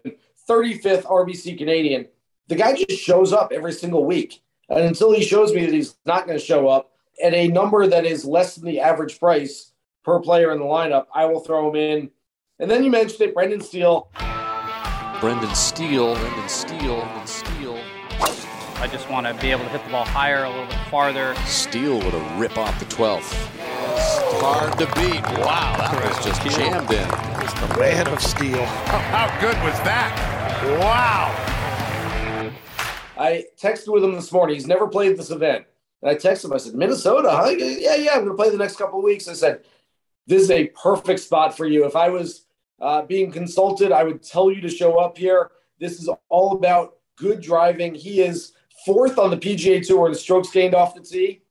35th 0.48 1.04
RBC 1.04 1.58
Canadian. 1.58 2.08
The 2.48 2.56
guy 2.56 2.74
just 2.74 3.02
shows 3.02 3.32
up 3.34 3.52
every 3.54 3.72
single 3.72 4.06
week. 4.06 4.42
And 4.70 4.86
until 4.86 5.14
he 5.14 5.24
shows 5.24 5.54
me 5.54 5.66
that 5.66 5.74
he's 5.74 5.96
not 6.06 6.28
going 6.28 6.38
to 6.38 6.46
show 6.46 6.68
up 6.68 6.92
at 7.24 7.34
a 7.34 7.48
number 7.48 7.88
that 7.88 8.06
is 8.06 8.26
less 8.26 8.56
than 8.56 8.66
the 8.66 8.80
average 8.80 9.20
price 9.20 9.72
per 10.04 10.20
player 10.20 10.52
in 10.52 10.60
the 10.60 10.66
lineup, 10.66 11.06
I 11.16 11.26
will 11.26 11.40
throw 11.40 11.70
him 11.70 11.76
in. 11.76 12.12
And 12.60 12.70
then 12.70 12.84
you 12.84 12.92
mentioned 12.92 13.22
it, 13.22 13.34
Brendan 13.34 13.62
Steele. 13.62 14.10
Brendan 15.22 15.54
Steele, 15.54 16.16
Brendan 16.16 16.50
Steele, 16.50 17.02
Brendan 17.02 17.28
Steele. 17.28 17.80
I 18.78 18.90
just 18.92 19.08
want 19.08 19.28
to 19.28 19.36
be 19.36 19.52
able 19.52 19.66
to 19.66 19.70
hit 19.70 19.84
the 19.84 19.92
ball 19.92 20.04
higher, 20.04 20.46
a 20.46 20.50
little 20.50 20.66
bit 20.66 20.80
farther. 20.90 21.36
Steele 21.46 22.00
with 22.00 22.16
a 22.16 22.36
rip 22.40 22.58
off 22.58 22.80
the 22.80 22.86
12th. 22.86 23.32
Hard 24.42 24.80
to 24.80 24.88
beat. 24.96 25.22
Wow, 25.46 25.78
that 25.78 25.94
was 25.94 26.26
just 26.26 26.42
jammed 26.58 26.90
in. 26.90 27.08
Just 27.40 27.56
the 27.58 27.80
man 27.80 28.08
of 28.08 28.20
steel. 28.20 28.66
How 28.66 29.28
good 29.40 29.56
was 29.64 29.78
that? 29.82 30.12
Wow. 30.80 31.30
I 33.16 33.46
texted 33.62 33.94
with 33.94 34.04
him 34.04 34.16
this 34.16 34.32
morning. 34.32 34.56
He's 34.56 34.66
never 34.66 34.88
played 34.88 35.18
this 35.18 35.30
event. 35.30 35.66
And 36.02 36.10
I 36.10 36.16
texted 36.16 36.46
him. 36.46 36.54
I 36.54 36.58
said, 36.58 36.74
Minnesota, 36.74 37.30
huh? 37.30 37.50
Yeah, 37.50 37.94
yeah, 37.94 38.12
I'm 38.14 38.26
going 38.26 38.30
to 38.30 38.34
play 38.34 38.50
the 38.50 38.58
next 38.58 38.78
couple 38.78 38.98
of 38.98 39.06
weeks. 39.06 39.28
I 39.28 39.34
said, 39.34 39.66
this 40.26 40.42
is 40.42 40.50
a 40.50 40.66
perfect 40.70 41.20
spot 41.20 41.56
for 41.56 41.68
you. 41.68 41.86
If 41.86 41.96
I 41.96 42.10
was 42.10 42.48
uh, 42.82 43.04
being 43.04 43.32
consulted, 43.32 43.92
I 43.92 44.04
would 44.04 44.24
tell 44.24 44.52
you 44.52 44.60
to 44.62 44.70
show 44.70 44.98
up 44.98 45.18
here. 45.18 45.52
This 45.80 46.00
is 46.00 46.10
all 46.30 46.54
about 46.54 46.96
good 47.16 47.40
driving. 47.40 47.94
He 47.94 48.22
is 48.22 48.54
fourth 48.86 49.20
on 49.20 49.30
the 49.30 49.38
PGA 49.38 49.86
Tour 49.86 50.08
in 50.08 50.16
strokes 50.16 50.50
gained 50.50 50.74
off 50.74 50.96
the 50.96 51.02
tee. 51.02 51.44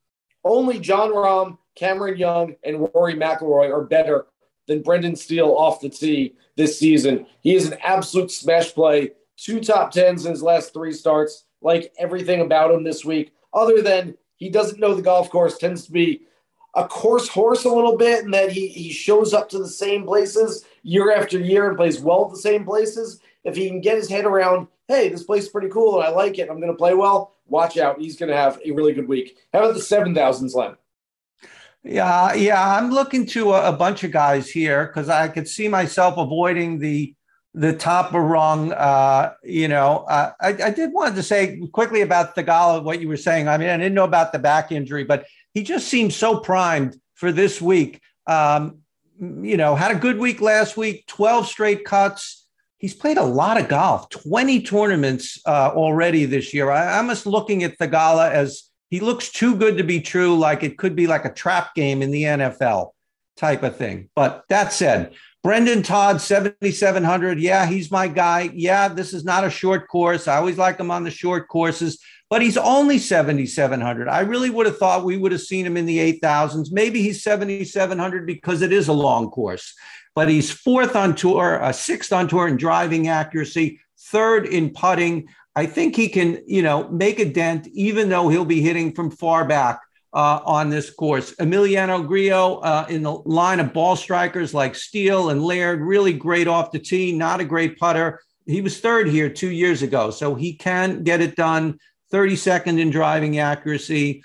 Only 0.45 0.81
Jon 0.81 1.11
Rahm, 1.11 1.59
Cameron 1.77 2.17
Young, 2.17 2.57
and 2.65 2.89
Rory 2.95 3.15
McIlroy 3.15 3.73
are 3.73 3.85
better 3.85 4.27
than 4.67 4.83
Brendan 4.83 5.15
Steele 5.17 5.55
off 5.57 5.81
the 5.81 5.89
tee 5.89 6.35
this 6.57 6.79
season. 6.79 7.27
He 7.41 7.55
is 7.55 7.71
an 7.71 7.79
absolute 7.83 8.31
smash 8.31 8.75
play. 8.75 9.13
Two 9.37 9.61
top 9.61 9.93
tens 9.93 10.27
in 10.27 10.33
his 10.33 10.43
last 10.43 10.73
three 10.73 10.93
starts. 10.93 11.45
Like 11.63 11.93
everything 11.99 12.41
about 12.41 12.71
him 12.71 12.83
this 12.83 13.05
week, 13.05 13.33
other 13.53 13.83
than 13.83 14.17
he 14.37 14.49
doesn't 14.49 14.81
know 14.81 14.95
the 14.95 15.03
golf 15.03 15.29
course, 15.31 15.59
tends 15.59 15.85
to 15.87 15.93
be 15.93 16.23
a 16.75 16.89
course 16.89 17.29
horse 17.29 17.65
a 17.65 17.69
little 17.69 17.97
bit, 17.97 18.25
and 18.25 18.33
that 18.33 18.51
he 18.51 18.69
he 18.69 18.91
shows 18.91 19.35
up 19.35 19.49
to 19.51 19.59
the 19.59 19.69
same 19.69 20.05
places 20.05 20.65
year 20.83 21.13
after 21.13 21.39
year 21.39 21.69
and 21.69 21.77
plays 21.77 22.01
well 22.01 22.27
at 22.27 22.31
the 22.31 22.39
same 22.39 22.65
places. 22.65 23.21
If 23.45 23.57
he 23.57 23.69
can 23.69 23.81
get 23.81 23.97
his 23.97 24.09
head 24.09 24.25
around, 24.25 24.69
hey, 24.89 25.09
this 25.09 25.23
place 25.23 25.45
is 25.45 25.49
pretty 25.49 25.69
cool 25.69 25.99
and 25.99 26.07
I 26.07 26.11
like 26.11 26.39
it, 26.39 26.51
I'm 26.51 26.61
going 26.61 26.73
to 26.73 26.79
play 26.79 26.95
well. 26.95 27.35
Watch 27.47 27.79
out, 27.79 28.01
he's 28.01 28.17
going 28.17 28.31
to 28.31 28.37
have 28.37 28.61
a 28.65 28.71
really 28.71 28.93
good 28.93 29.09
week. 29.09 29.39
How 29.53 29.61
about 29.61 29.75
the 29.75 29.81
seven 29.81 30.15
thousands, 30.15 30.55
Len? 30.55 30.77
Yeah, 31.83 32.35
yeah, 32.35 32.77
I'm 32.77 32.91
looking 32.91 33.25
to 33.27 33.53
a, 33.53 33.71
a 33.71 33.73
bunch 33.73 34.05
of 34.05 34.11
guys 34.11 34.51
here 34.51 34.87
because 34.87 35.09
I 35.09 35.29
could 35.29 35.49
see 35.49 35.67
myself 35.67 36.19
avoiding 36.19 36.79
the 36.79 37.15
the 37.55 37.73
top 37.73 38.13
rung. 38.13 38.73
Uh, 38.73 39.33
you 39.43 39.67
know, 39.67 40.05
uh, 40.09 40.33
I, 40.41 40.49
I 40.49 40.71
did 40.71 40.93
want 40.93 41.17
to 41.17 41.23
say 41.23 41.61
quickly 41.73 42.03
about 42.03 42.37
Theegala 42.37 42.85
what 42.85 43.01
you 43.01 43.09
were 43.09 43.17
saying. 43.17 43.49
I 43.49 43.57
mean, 43.57 43.71
I 43.71 43.77
didn't 43.79 43.95
know 43.95 44.05
about 44.05 44.33
the 44.33 44.39
back 44.39 44.71
injury, 44.71 45.05
but 45.05 45.27
he 45.55 45.63
just 45.63 45.89
seems 45.89 46.15
so 46.15 46.39
primed 46.39 46.97
for 47.15 47.33
this 47.33 47.61
week. 47.61 48.01
Um, 48.27 48.81
you 49.21 49.57
know, 49.57 49.75
had 49.75 49.91
a 49.91 49.99
good 49.99 50.19
week 50.19 50.41
last 50.41 50.77
week, 50.77 51.07
12 51.07 51.47
straight 51.47 51.85
cuts. 51.85 52.47
He's 52.79 52.95
played 52.95 53.19
a 53.19 53.25
lot 53.25 53.61
of 53.61 53.69
golf, 53.69 54.09
20 54.09 54.63
tournaments 54.63 55.39
uh, 55.47 55.71
already 55.75 56.25
this 56.25 56.55
year. 56.55 56.71
I, 56.71 56.99
I'm 56.99 57.09
just 57.09 57.27
looking 57.27 57.63
at 57.63 57.79
Theegala 57.79 58.31
as 58.31 58.71
he 58.89 59.01
looks 59.01 59.31
too 59.31 59.55
good 59.55 59.77
to 59.77 59.85
be 59.85 60.01
true, 60.01 60.37
like 60.37 60.63
it 60.63 60.79
could 60.79 60.97
be 60.97 61.07
like 61.07 61.25
a 61.25 61.33
trap 61.33 61.75
game 61.75 62.03
in 62.03 62.11
the 62.11 62.23
NFL 62.23 62.91
type 63.37 63.63
of 63.63 63.77
thing. 63.77 64.09
But 64.17 64.45
that 64.49 64.73
said, 64.73 65.15
Brendan 65.43 65.83
Todd, 65.83 66.21
7,700. 66.21 67.39
Yeah, 67.39 67.67
he's 67.67 67.91
my 67.91 68.09
guy. 68.09 68.51
Yeah, 68.53 68.89
this 68.89 69.15
is 69.15 69.25
not 69.25 69.45
a 69.45 69.51
short 69.51 69.89
course. 69.89 70.29
I 70.29 70.37
always 70.37 70.59
like 70.59 70.79
him 70.79 70.91
on 70.91 71.05
the 71.05 71.11
short 71.11 71.49
courses, 71.49 71.99
but 72.31 72.41
he's 72.41 72.57
only 72.57 72.97
7,700. 72.97 74.09
I 74.09 74.21
really 74.21 74.51
would 74.51 74.67
have 74.67 74.79
thought 74.79 75.05
we 75.05 75.17
would 75.17 75.33
have 75.33 75.41
seen 75.41 75.67
him 75.67 75.77
in 75.77 75.85
the 75.85 75.99
8,000s. 75.99 76.69
Maybe 76.71 77.03
he's 77.03 77.25
7,700 77.25 78.25
because 78.25 78.63
it 78.63 78.73
is 78.73 78.87
a 78.87 78.93
long 78.93 79.31
course, 79.31 79.75
but 80.15 80.29
he's 80.29 80.51
fourth 80.51 80.95
on 80.95 81.17
tour, 81.17 81.61
uh, 81.61 81.73
sixth 81.73 82.13
on 82.13 82.29
tour 82.29 82.47
in 82.47 82.57
driving 82.57 83.09
accuracy, 83.09 83.81
third 83.99 84.47
in 84.47 84.71
putting. 84.71 85.29
I 85.57 85.67
think 85.67 85.97
he 85.97 86.09
can, 86.09 86.41
you 86.47 86.63
know, 86.63 86.89
make 86.89 87.19
a 87.19 87.25
dent, 87.25 87.67
even 87.73 88.09
though 88.09 88.29
he'll 88.29 88.45
be 88.45 88.63
hitting 88.63 88.95
from 88.95 89.11
far 89.11 89.45
back 89.45 89.81
uh, 90.13 90.41
on 90.45 90.71
this 90.71 90.89
course. 90.89 91.35
Emiliano 91.37 92.07
Grillo 92.07 92.61
uh, 92.61 92.87
in 92.89 93.03
the 93.03 93.13
line 93.13 93.59
of 93.59 93.73
ball 93.73 93.97
strikers 93.97 94.55
like 94.55 94.77
Steele 94.77 95.31
and 95.31 95.43
Laird, 95.43 95.81
really 95.81 96.13
great 96.13 96.47
off 96.47 96.71
the 96.71 96.79
tee, 96.79 97.13
not 97.13 97.41
a 97.41 97.45
great 97.45 97.77
putter. 97.77 98.21
He 98.47 98.61
was 98.61 98.81
third 98.81 99.09
here 99.09 99.29
two 99.29 99.51
years 99.51 99.83
ago, 99.83 100.11
so 100.11 100.35
he 100.35 100.55
can 100.55 101.03
get 101.03 101.21
it 101.21 101.37
done. 101.37 101.79
32nd 102.13 102.79
in 102.79 102.91
driving 102.91 103.39
accuracy. 103.39 104.23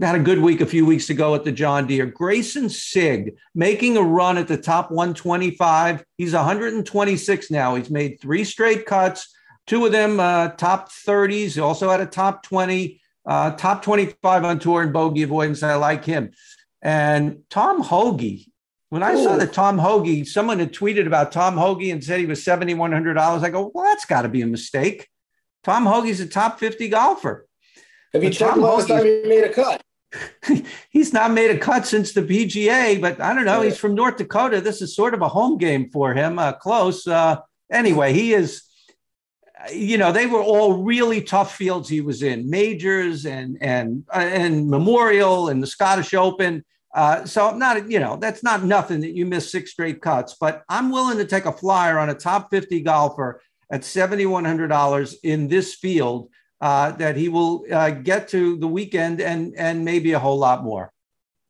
Had 0.00 0.14
a 0.14 0.20
good 0.20 0.38
week 0.38 0.60
a 0.60 0.66
few 0.66 0.86
weeks 0.86 1.10
ago 1.10 1.34
at 1.34 1.44
the 1.44 1.52
John 1.52 1.86
Deere. 1.86 2.06
Greyson 2.06 2.70
Sigg 2.70 3.36
making 3.54 3.96
a 3.96 4.02
run 4.02 4.38
at 4.38 4.48
the 4.48 4.56
top 4.56 4.90
125. 4.90 6.04
He's 6.16 6.32
126 6.32 7.50
now. 7.50 7.74
He's 7.74 7.90
made 7.90 8.20
three 8.20 8.44
straight 8.44 8.86
cuts 8.86 9.34
Two 9.66 9.86
of 9.86 9.92
them 9.92 10.20
uh, 10.20 10.48
top 10.50 10.90
30s. 10.90 11.54
He 11.54 11.60
also 11.60 11.88
had 11.90 12.00
a 12.00 12.06
top 12.06 12.42
20, 12.42 13.00
uh, 13.26 13.52
top 13.52 13.82
25 13.82 14.44
on 14.44 14.58
tour 14.58 14.82
in 14.82 14.92
bogey 14.92 15.22
avoidance. 15.22 15.62
I 15.62 15.74
like 15.76 16.04
him. 16.04 16.32
And 16.82 17.42
Tom 17.48 17.82
Hoge. 17.82 18.48
When 18.90 19.02
I 19.02 19.14
Ooh. 19.14 19.24
saw 19.24 19.36
that 19.36 19.52
Tom 19.52 19.78
Hoge, 19.78 20.28
someone 20.28 20.60
had 20.60 20.72
tweeted 20.72 21.06
about 21.06 21.32
Tom 21.32 21.56
Hoge 21.56 21.88
and 21.88 22.04
said 22.04 22.20
he 22.20 22.26
was 22.26 22.44
$7,100. 22.44 23.42
I 23.42 23.50
go, 23.50 23.72
well, 23.74 23.84
that's 23.84 24.04
got 24.04 24.22
to 24.22 24.28
be 24.28 24.42
a 24.42 24.46
mistake. 24.46 25.08
Tom 25.64 25.86
Hoge's 25.86 26.20
a 26.20 26.26
top 26.26 26.58
50 26.58 26.88
golfer. 26.88 27.46
Have 28.12 28.22
you 28.22 28.30
checked 28.30 28.58
last 28.58 28.88
time 28.88 29.04
he 29.04 29.22
made 29.26 29.44
a 29.44 29.52
cut? 29.52 29.82
he's 30.90 31.12
not 31.12 31.32
made 31.32 31.50
a 31.50 31.58
cut 31.58 31.86
since 31.86 32.12
the 32.12 32.22
PGA, 32.22 33.00
but 33.00 33.20
I 33.20 33.34
don't 33.34 33.44
know. 33.44 33.62
He's 33.62 33.78
from 33.78 33.94
North 33.96 34.16
Dakota. 34.16 34.60
This 34.60 34.80
is 34.80 34.94
sort 34.94 35.14
of 35.14 35.22
a 35.22 35.28
home 35.28 35.58
game 35.58 35.90
for 35.90 36.14
him, 36.14 36.38
uh, 36.38 36.52
close. 36.52 37.06
Uh, 37.06 37.38
anyway, 37.72 38.12
he 38.12 38.32
is 38.32 38.62
you 39.72 39.96
know, 39.96 40.12
they 40.12 40.26
were 40.26 40.42
all 40.42 40.82
really 40.82 41.22
tough 41.22 41.56
fields 41.56 41.88
he 41.88 42.00
was 42.00 42.22
in, 42.22 42.50
majors 42.50 43.26
and 43.26 43.56
and 43.60 44.04
and 44.12 44.68
Memorial 44.68 45.48
and 45.48 45.62
the 45.62 45.66
Scottish 45.66 46.14
Open. 46.14 46.64
Uh, 46.94 47.24
so 47.24 47.48
I'm 47.48 47.58
not, 47.58 47.90
you 47.90 47.98
know, 47.98 48.16
that's 48.16 48.44
not 48.44 48.62
nothing 48.62 49.00
that 49.00 49.16
you 49.16 49.26
miss 49.26 49.50
six 49.50 49.72
straight 49.72 50.00
cuts, 50.00 50.36
but 50.40 50.62
I'm 50.68 50.92
willing 50.92 51.18
to 51.18 51.24
take 51.24 51.44
a 51.44 51.52
flyer 51.52 51.98
on 51.98 52.08
a 52.08 52.14
top 52.14 52.50
50 52.50 52.80
golfer 52.82 53.40
at 53.70 53.82
$7,100 53.82 55.16
in 55.22 55.48
this 55.48 55.74
field 55.74 56.30
uh, 56.60 56.92
that 56.92 57.16
he 57.16 57.28
will 57.28 57.64
uh, 57.70 57.90
get 57.90 58.28
to 58.28 58.56
the 58.56 58.66
weekend 58.66 59.20
and 59.20 59.54
and 59.56 59.84
maybe 59.84 60.12
a 60.12 60.18
whole 60.18 60.38
lot 60.38 60.64
more. 60.64 60.90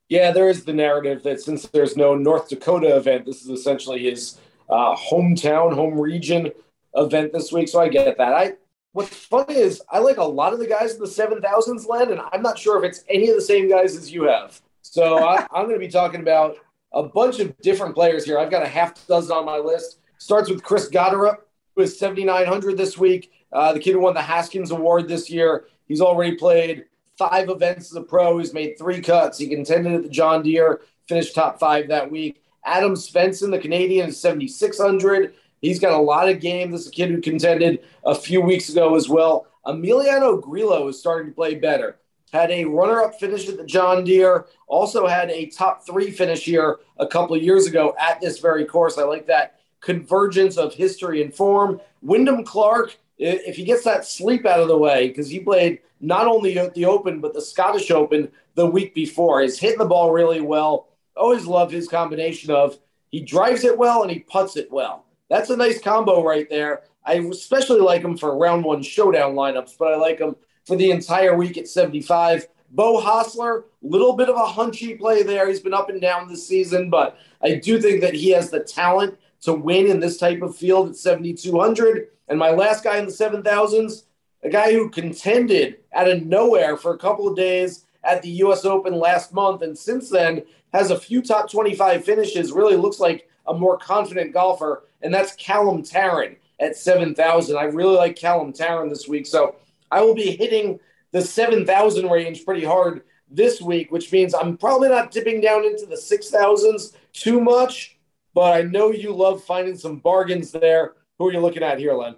Yeah, 0.08 0.32
there 0.32 0.48
is 0.48 0.64
the 0.64 0.72
narrative 0.72 1.22
that 1.22 1.40
since 1.40 1.66
there's 1.66 1.96
no 1.96 2.14
North 2.14 2.48
Dakota 2.48 2.96
event, 2.96 3.26
this 3.26 3.42
is 3.42 3.48
essentially 3.48 4.10
his 4.10 4.38
uh, 4.68 4.94
hometown, 4.96 5.74
home 5.74 6.00
region 6.00 6.50
event 6.94 7.32
this 7.32 7.52
week, 7.52 7.68
so 7.68 7.80
I 7.80 7.88
get 7.88 8.18
that. 8.18 8.32
I 8.32 8.54
what's 8.92 9.14
funny 9.14 9.56
is 9.56 9.82
I 9.90 9.98
like 9.98 10.16
a 10.16 10.24
lot 10.24 10.52
of 10.52 10.58
the 10.58 10.66
guys 10.66 10.94
in 10.94 11.00
the 11.00 11.06
seven 11.06 11.40
thousands 11.40 11.86
land, 11.86 12.10
and 12.10 12.20
I'm 12.32 12.42
not 12.42 12.58
sure 12.58 12.82
if 12.82 12.88
it's 12.88 13.04
any 13.08 13.28
of 13.28 13.36
the 13.36 13.42
same 13.42 13.68
guys 13.68 13.96
as 13.96 14.10
you 14.10 14.24
have. 14.24 14.60
So 14.82 15.18
I, 15.18 15.46
am 15.54 15.66
going 15.66 15.74
to 15.74 15.78
be 15.78 15.88
talking 15.88 16.20
about 16.20 16.56
a 16.92 17.02
bunch 17.02 17.40
of 17.40 17.56
different 17.58 17.94
players 17.94 18.24
here. 18.24 18.38
I've 18.38 18.50
got 18.50 18.62
a 18.62 18.68
half 18.68 19.06
dozen 19.06 19.36
on 19.36 19.44
my 19.44 19.58
list. 19.58 19.98
Starts 20.18 20.48
with 20.48 20.62
Chris 20.62 20.88
Gotterup, 20.88 21.38
is 21.82 21.98
7,900 21.98 22.76
this 22.76 22.96
week. 22.96 23.32
Uh, 23.52 23.72
the 23.72 23.80
kid 23.80 23.92
who 23.92 24.00
won 24.00 24.14
the 24.14 24.22
Haskins 24.22 24.70
Award 24.70 25.08
this 25.08 25.30
year. 25.30 25.66
He's 25.86 26.00
already 26.00 26.36
played 26.36 26.86
five 27.18 27.48
events 27.48 27.90
as 27.90 27.96
a 27.96 28.02
pro. 28.02 28.38
He's 28.38 28.54
made 28.54 28.78
three 28.78 29.00
cuts. 29.00 29.38
He 29.38 29.48
contended 29.48 29.94
at 29.94 30.02
the 30.02 30.08
John 30.08 30.42
Deere, 30.42 30.80
finished 31.08 31.34
top 31.34 31.58
five 31.58 31.88
that 31.88 32.10
week. 32.10 32.42
Adam 32.64 32.94
Svensson, 32.94 33.50
the 33.50 33.58
Canadian, 33.58 34.08
is 34.08 34.20
7,600. 34.20 35.34
He's 35.60 35.78
got 35.78 35.92
a 35.92 35.98
lot 35.98 36.28
of 36.28 36.40
game. 36.40 36.70
This 36.70 36.82
is 36.82 36.88
a 36.88 36.92
kid 36.92 37.10
who 37.10 37.20
contended 37.20 37.80
a 38.04 38.14
few 38.14 38.40
weeks 38.40 38.68
ago 38.68 38.96
as 38.96 39.08
well. 39.08 39.46
Emiliano 39.66 40.40
Grillo 40.40 40.88
is 40.88 40.98
starting 40.98 41.30
to 41.30 41.34
play 41.34 41.54
better. 41.54 41.96
Had 42.32 42.50
a 42.50 42.64
runner 42.64 43.00
up 43.00 43.14
finish 43.20 43.48
at 43.48 43.56
the 43.56 43.64
John 43.64 44.02
Deere, 44.02 44.46
also 44.66 45.06
had 45.06 45.30
a 45.30 45.46
top 45.46 45.86
three 45.86 46.10
finish 46.10 46.44
here 46.44 46.78
a 46.98 47.06
couple 47.06 47.36
of 47.36 47.42
years 47.42 47.66
ago 47.66 47.94
at 47.98 48.20
this 48.20 48.40
very 48.40 48.64
course. 48.64 48.98
I 48.98 49.04
like 49.04 49.26
that 49.26 49.60
convergence 49.84 50.56
of 50.56 50.74
history 50.74 51.22
and 51.22 51.32
form. 51.32 51.80
Wyndham 52.02 52.42
Clark, 52.42 52.96
if 53.18 53.56
he 53.56 53.64
gets 53.64 53.84
that 53.84 54.06
sleep 54.06 54.46
out 54.46 54.60
of 54.60 54.68
the 54.68 54.78
way, 54.78 55.08
because 55.08 55.28
he 55.28 55.38
played 55.40 55.80
not 56.00 56.26
only 56.26 56.54
the 56.54 56.86
Open, 56.86 57.20
but 57.20 57.34
the 57.34 57.40
Scottish 57.40 57.90
Open 57.90 58.30
the 58.54 58.66
week 58.66 58.94
before, 58.94 59.42
is 59.42 59.58
hitting 59.58 59.78
the 59.78 59.84
ball 59.84 60.10
really 60.10 60.40
well. 60.40 60.88
Always 61.16 61.46
love 61.46 61.70
his 61.70 61.86
combination 61.86 62.50
of 62.50 62.78
he 63.10 63.20
drives 63.20 63.62
it 63.64 63.78
well 63.78 64.02
and 64.02 64.10
he 64.10 64.20
puts 64.20 64.56
it 64.56 64.72
well. 64.72 65.04
That's 65.28 65.50
a 65.50 65.56
nice 65.56 65.80
combo 65.80 66.24
right 66.24 66.48
there. 66.48 66.82
I 67.04 67.14
especially 67.14 67.80
like 67.80 68.02
him 68.02 68.16
for 68.16 68.36
round 68.36 68.64
one 68.64 68.82
showdown 68.82 69.34
lineups, 69.34 69.76
but 69.78 69.92
I 69.92 69.96
like 69.96 70.18
him 70.18 70.34
for 70.64 70.76
the 70.76 70.90
entire 70.90 71.36
week 71.36 71.58
at 71.58 71.68
75. 71.68 72.48
Beau 72.70 73.00
Hossler, 73.00 73.64
little 73.82 74.14
bit 74.16 74.28
of 74.28 74.36
a 74.36 74.52
hunchy 74.52 74.98
play 74.98 75.22
there. 75.22 75.46
He's 75.46 75.60
been 75.60 75.74
up 75.74 75.90
and 75.90 76.00
down 76.00 76.28
this 76.28 76.46
season, 76.46 76.90
but 76.90 77.18
I 77.42 77.56
do 77.56 77.80
think 77.80 78.00
that 78.00 78.14
he 78.14 78.30
has 78.30 78.50
the 78.50 78.60
talent 78.60 79.16
to 79.44 79.54
win 79.54 79.86
in 79.86 80.00
this 80.00 80.16
type 80.16 80.42
of 80.42 80.56
field 80.56 80.88
at 80.88 80.96
7,200. 80.96 82.08
And 82.28 82.38
my 82.38 82.50
last 82.50 82.84
guy 82.84 82.98
in 82.98 83.06
the 83.06 83.12
7,000s, 83.12 84.04
a 84.42 84.48
guy 84.48 84.72
who 84.72 84.90
contended 84.90 85.78
out 85.94 86.10
of 86.10 86.24
nowhere 86.24 86.76
for 86.76 86.94
a 86.94 86.98
couple 86.98 87.28
of 87.28 87.36
days 87.36 87.86
at 88.02 88.22
the 88.22 88.30
U.S. 88.30 88.64
Open 88.64 88.98
last 88.98 89.32
month, 89.32 89.62
and 89.62 89.76
since 89.76 90.10
then 90.10 90.42
has 90.72 90.90
a 90.90 90.98
few 90.98 91.22
top 91.22 91.50
25 91.50 92.04
finishes. 92.04 92.52
Really 92.52 92.76
looks 92.76 93.00
like 93.00 93.28
a 93.46 93.54
more 93.54 93.78
confident 93.78 94.32
golfer, 94.32 94.84
and 95.02 95.12
that's 95.12 95.34
Callum 95.36 95.82
Tarren 95.82 96.36
at 96.60 96.76
7,000. 96.76 97.56
I 97.56 97.64
really 97.64 97.96
like 97.96 98.16
Callum 98.16 98.52
Tarren 98.52 98.88
this 98.88 99.08
week. 99.08 99.26
So 99.26 99.56
I 99.90 100.02
will 100.02 100.14
be 100.14 100.36
hitting 100.36 100.80
the 101.12 101.22
7,000 101.22 102.08
range 102.08 102.44
pretty 102.44 102.64
hard 102.64 103.02
this 103.30 103.60
week, 103.60 103.90
which 103.90 104.12
means 104.12 104.34
I'm 104.34 104.56
probably 104.56 104.88
not 104.88 105.10
dipping 105.10 105.40
down 105.40 105.64
into 105.64 105.86
the 105.86 105.96
6,000s 105.96 106.94
too 107.12 107.40
much, 107.40 107.93
but 108.34 108.52
I 108.52 108.62
know 108.62 108.90
you 108.90 109.12
love 109.14 109.42
finding 109.44 109.76
some 109.76 109.98
bargains 109.98 110.52
there. 110.52 110.94
Who 111.18 111.28
are 111.28 111.32
you 111.32 111.40
looking 111.40 111.62
at 111.62 111.78
here, 111.78 111.94
Len? 111.94 112.16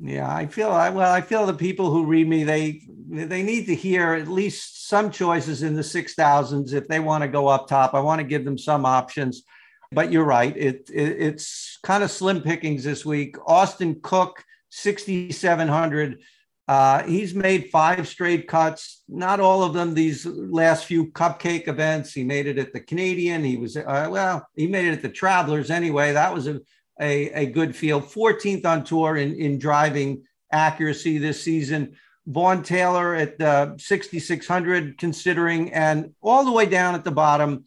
Yeah, 0.00 0.32
I 0.32 0.46
feel 0.46 0.70
I 0.70 0.90
well, 0.90 1.12
I 1.12 1.20
feel 1.20 1.44
the 1.44 1.54
people 1.54 1.90
who 1.90 2.06
read 2.06 2.28
me 2.28 2.44
they 2.44 2.82
they 3.10 3.42
need 3.42 3.66
to 3.66 3.74
hear 3.74 4.14
at 4.14 4.28
least 4.28 4.88
some 4.88 5.10
choices 5.10 5.62
in 5.62 5.74
the 5.74 5.82
six 5.82 6.14
thousands 6.14 6.72
if 6.72 6.86
they 6.88 7.00
want 7.00 7.22
to 7.22 7.28
go 7.28 7.48
up 7.48 7.66
top. 7.66 7.94
I 7.94 8.00
want 8.00 8.20
to 8.20 8.26
give 8.26 8.44
them 8.44 8.58
some 8.58 8.86
options. 8.86 9.42
But 9.90 10.12
you're 10.12 10.24
right. 10.24 10.56
It, 10.56 10.90
it 10.92 11.16
it's 11.20 11.78
kind 11.82 12.04
of 12.04 12.10
slim 12.10 12.42
pickings 12.42 12.84
this 12.84 13.04
week. 13.04 13.36
Austin 13.46 13.98
Cook, 14.02 14.44
6,700. 14.70 16.20
Uh, 16.68 17.02
he's 17.04 17.34
made 17.34 17.70
five 17.70 18.06
straight 18.06 18.46
cuts, 18.46 19.02
not 19.08 19.40
all 19.40 19.62
of 19.62 19.72
them 19.72 19.94
these 19.94 20.26
last 20.26 20.84
few 20.84 21.10
cupcake 21.12 21.66
events. 21.66 22.12
He 22.12 22.22
made 22.22 22.46
it 22.46 22.58
at 22.58 22.74
the 22.74 22.80
Canadian. 22.80 23.42
He 23.42 23.56
was, 23.56 23.74
uh, 23.78 24.08
well, 24.10 24.46
he 24.54 24.66
made 24.66 24.84
it 24.84 24.92
at 24.92 25.00
the 25.00 25.08
Travelers 25.08 25.70
anyway. 25.70 26.12
That 26.12 26.34
was 26.34 26.46
a, 26.46 26.60
a, 27.00 27.30
a 27.30 27.46
good 27.46 27.74
field. 27.74 28.04
14th 28.04 28.66
on 28.66 28.84
tour 28.84 29.16
in, 29.16 29.34
in 29.36 29.58
driving 29.58 30.24
accuracy 30.52 31.16
this 31.16 31.42
season. 31.42 31.96
Vaughn 32.26 32.62
Taylor 32.62 33.14
at 33.14 33.40
uh, 33.40 33.78
6,600, 33.78 34.98
considering, 34.98 35.72
and 35.72 36.12
all 36.20 36.44
the 36.44 36.52
way 36.52 36.66
down 36.66 36.94
at 36.94 37.02
the 37.02 37.10
bottom, 37.10 37.64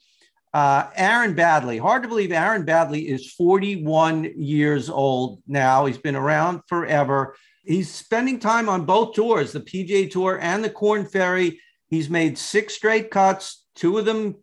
uh, 0.53 0.87
Aaron 0.95 1.33
Baddeley. 1.33 1.79
Hard 1.79 2.03
to 2.03 2.09
believe 2.09 2.31
Aaron 2.31 2.67
Baddeley 2.67 3.07
is 3.07 3.33
41 3.33 4.33
years 4.37 4.91
old 4.91 5.41
now. 5.47 5.87
He's 5.87 5.97
been 5.97 6.15
around 6.15 6.61
forever. 6.67 7.35
He's 7.63 7.93
spending 7.93 8.39
time 8.39 8.69
on 8.69 8.86
both 8.86 9.13
tours, 9.13 9.52
the 9.52 9.60
PGA 9.60 10.10
Tour 10.10 10.39
and 10.41 10.63
the 10.63 10.69
Korn 10.69 11.06
Ferry. 11.06 11.60
He's 11.89 12.10
made 12.10 12.38
six 12.38 12.74
straight 12.74 13.12
cuts, 13.12 13.65
two 13.76 13.97
of 13.97 14.06
them 14.06 14.36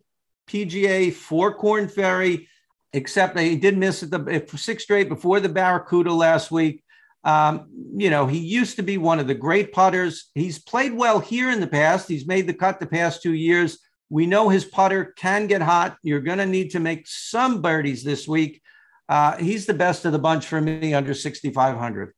PGA, 0.49 1.13
four 1.13 1.53
Korn 1.53 1.87
Ferry, 1.87 2.47
except 2.93 3.37
he 3.37 3.55
did 3.55 3.77
miss 3.77 4.03
at 4.03 4.11
the 4.11 4.45
six 4.55 4.83
straight 4.83 5.09
before 5.09 5.39
the 5.39 5.49
Barracuda 5.49 6.13
last 6.13 6.51
week. 6.51 6.83
Um, 7.23 7.67
you 7.95 8.09
know, 8.09 8.27
he 8.27 8.39
used 8.39 8.77
to 8.77 8.83
be 8.83 8.97
one 8.97 9.19
of 9.19 9.27
the 9.27 9.35
great 9.35 9.73
putters. 9.73 10.29
He's 10.33 10.59
played 10.59 10.93
well 10.93 11.19
here 11.19 11.51
in 11.51 11.59
the 11.59 11.67
past. 11.67 12.07
He's 12.07 12.25
made 12.25 12.47
the 12.47 12.53
cut 12.53 12.79
the 12.79 12.87
past 12.87 13.21
two 13.21 13.33
years. 13.33 13.79
We 14.09 14.25
know 14.25 14.49
his 14.49 14.65
putter 14.65 15.13
can 15.17 15.47
get 15.47 15.61
hot. 15.61 15.97
You're 16.01 16.21
going 16.21 16.39
to 16.39 16.45
need 16.45 16.71
to 16.71 16.79
make 16.79 17.07
some 17.07 17.61
birdies 17.61 18.03
this 18.03 18.27
week. 18.27 18.61
Uh, 19.07 19.37
he's 19.37 19.65
the 19.65 19.73
best 19.73 20.05
of 20.05 20.13
the 20.13 20.19
bunch 20.19 20.45
for 20.45 20.61
me 20.61 20.93
under 20.93 21.13
6,500. 21.13 22.13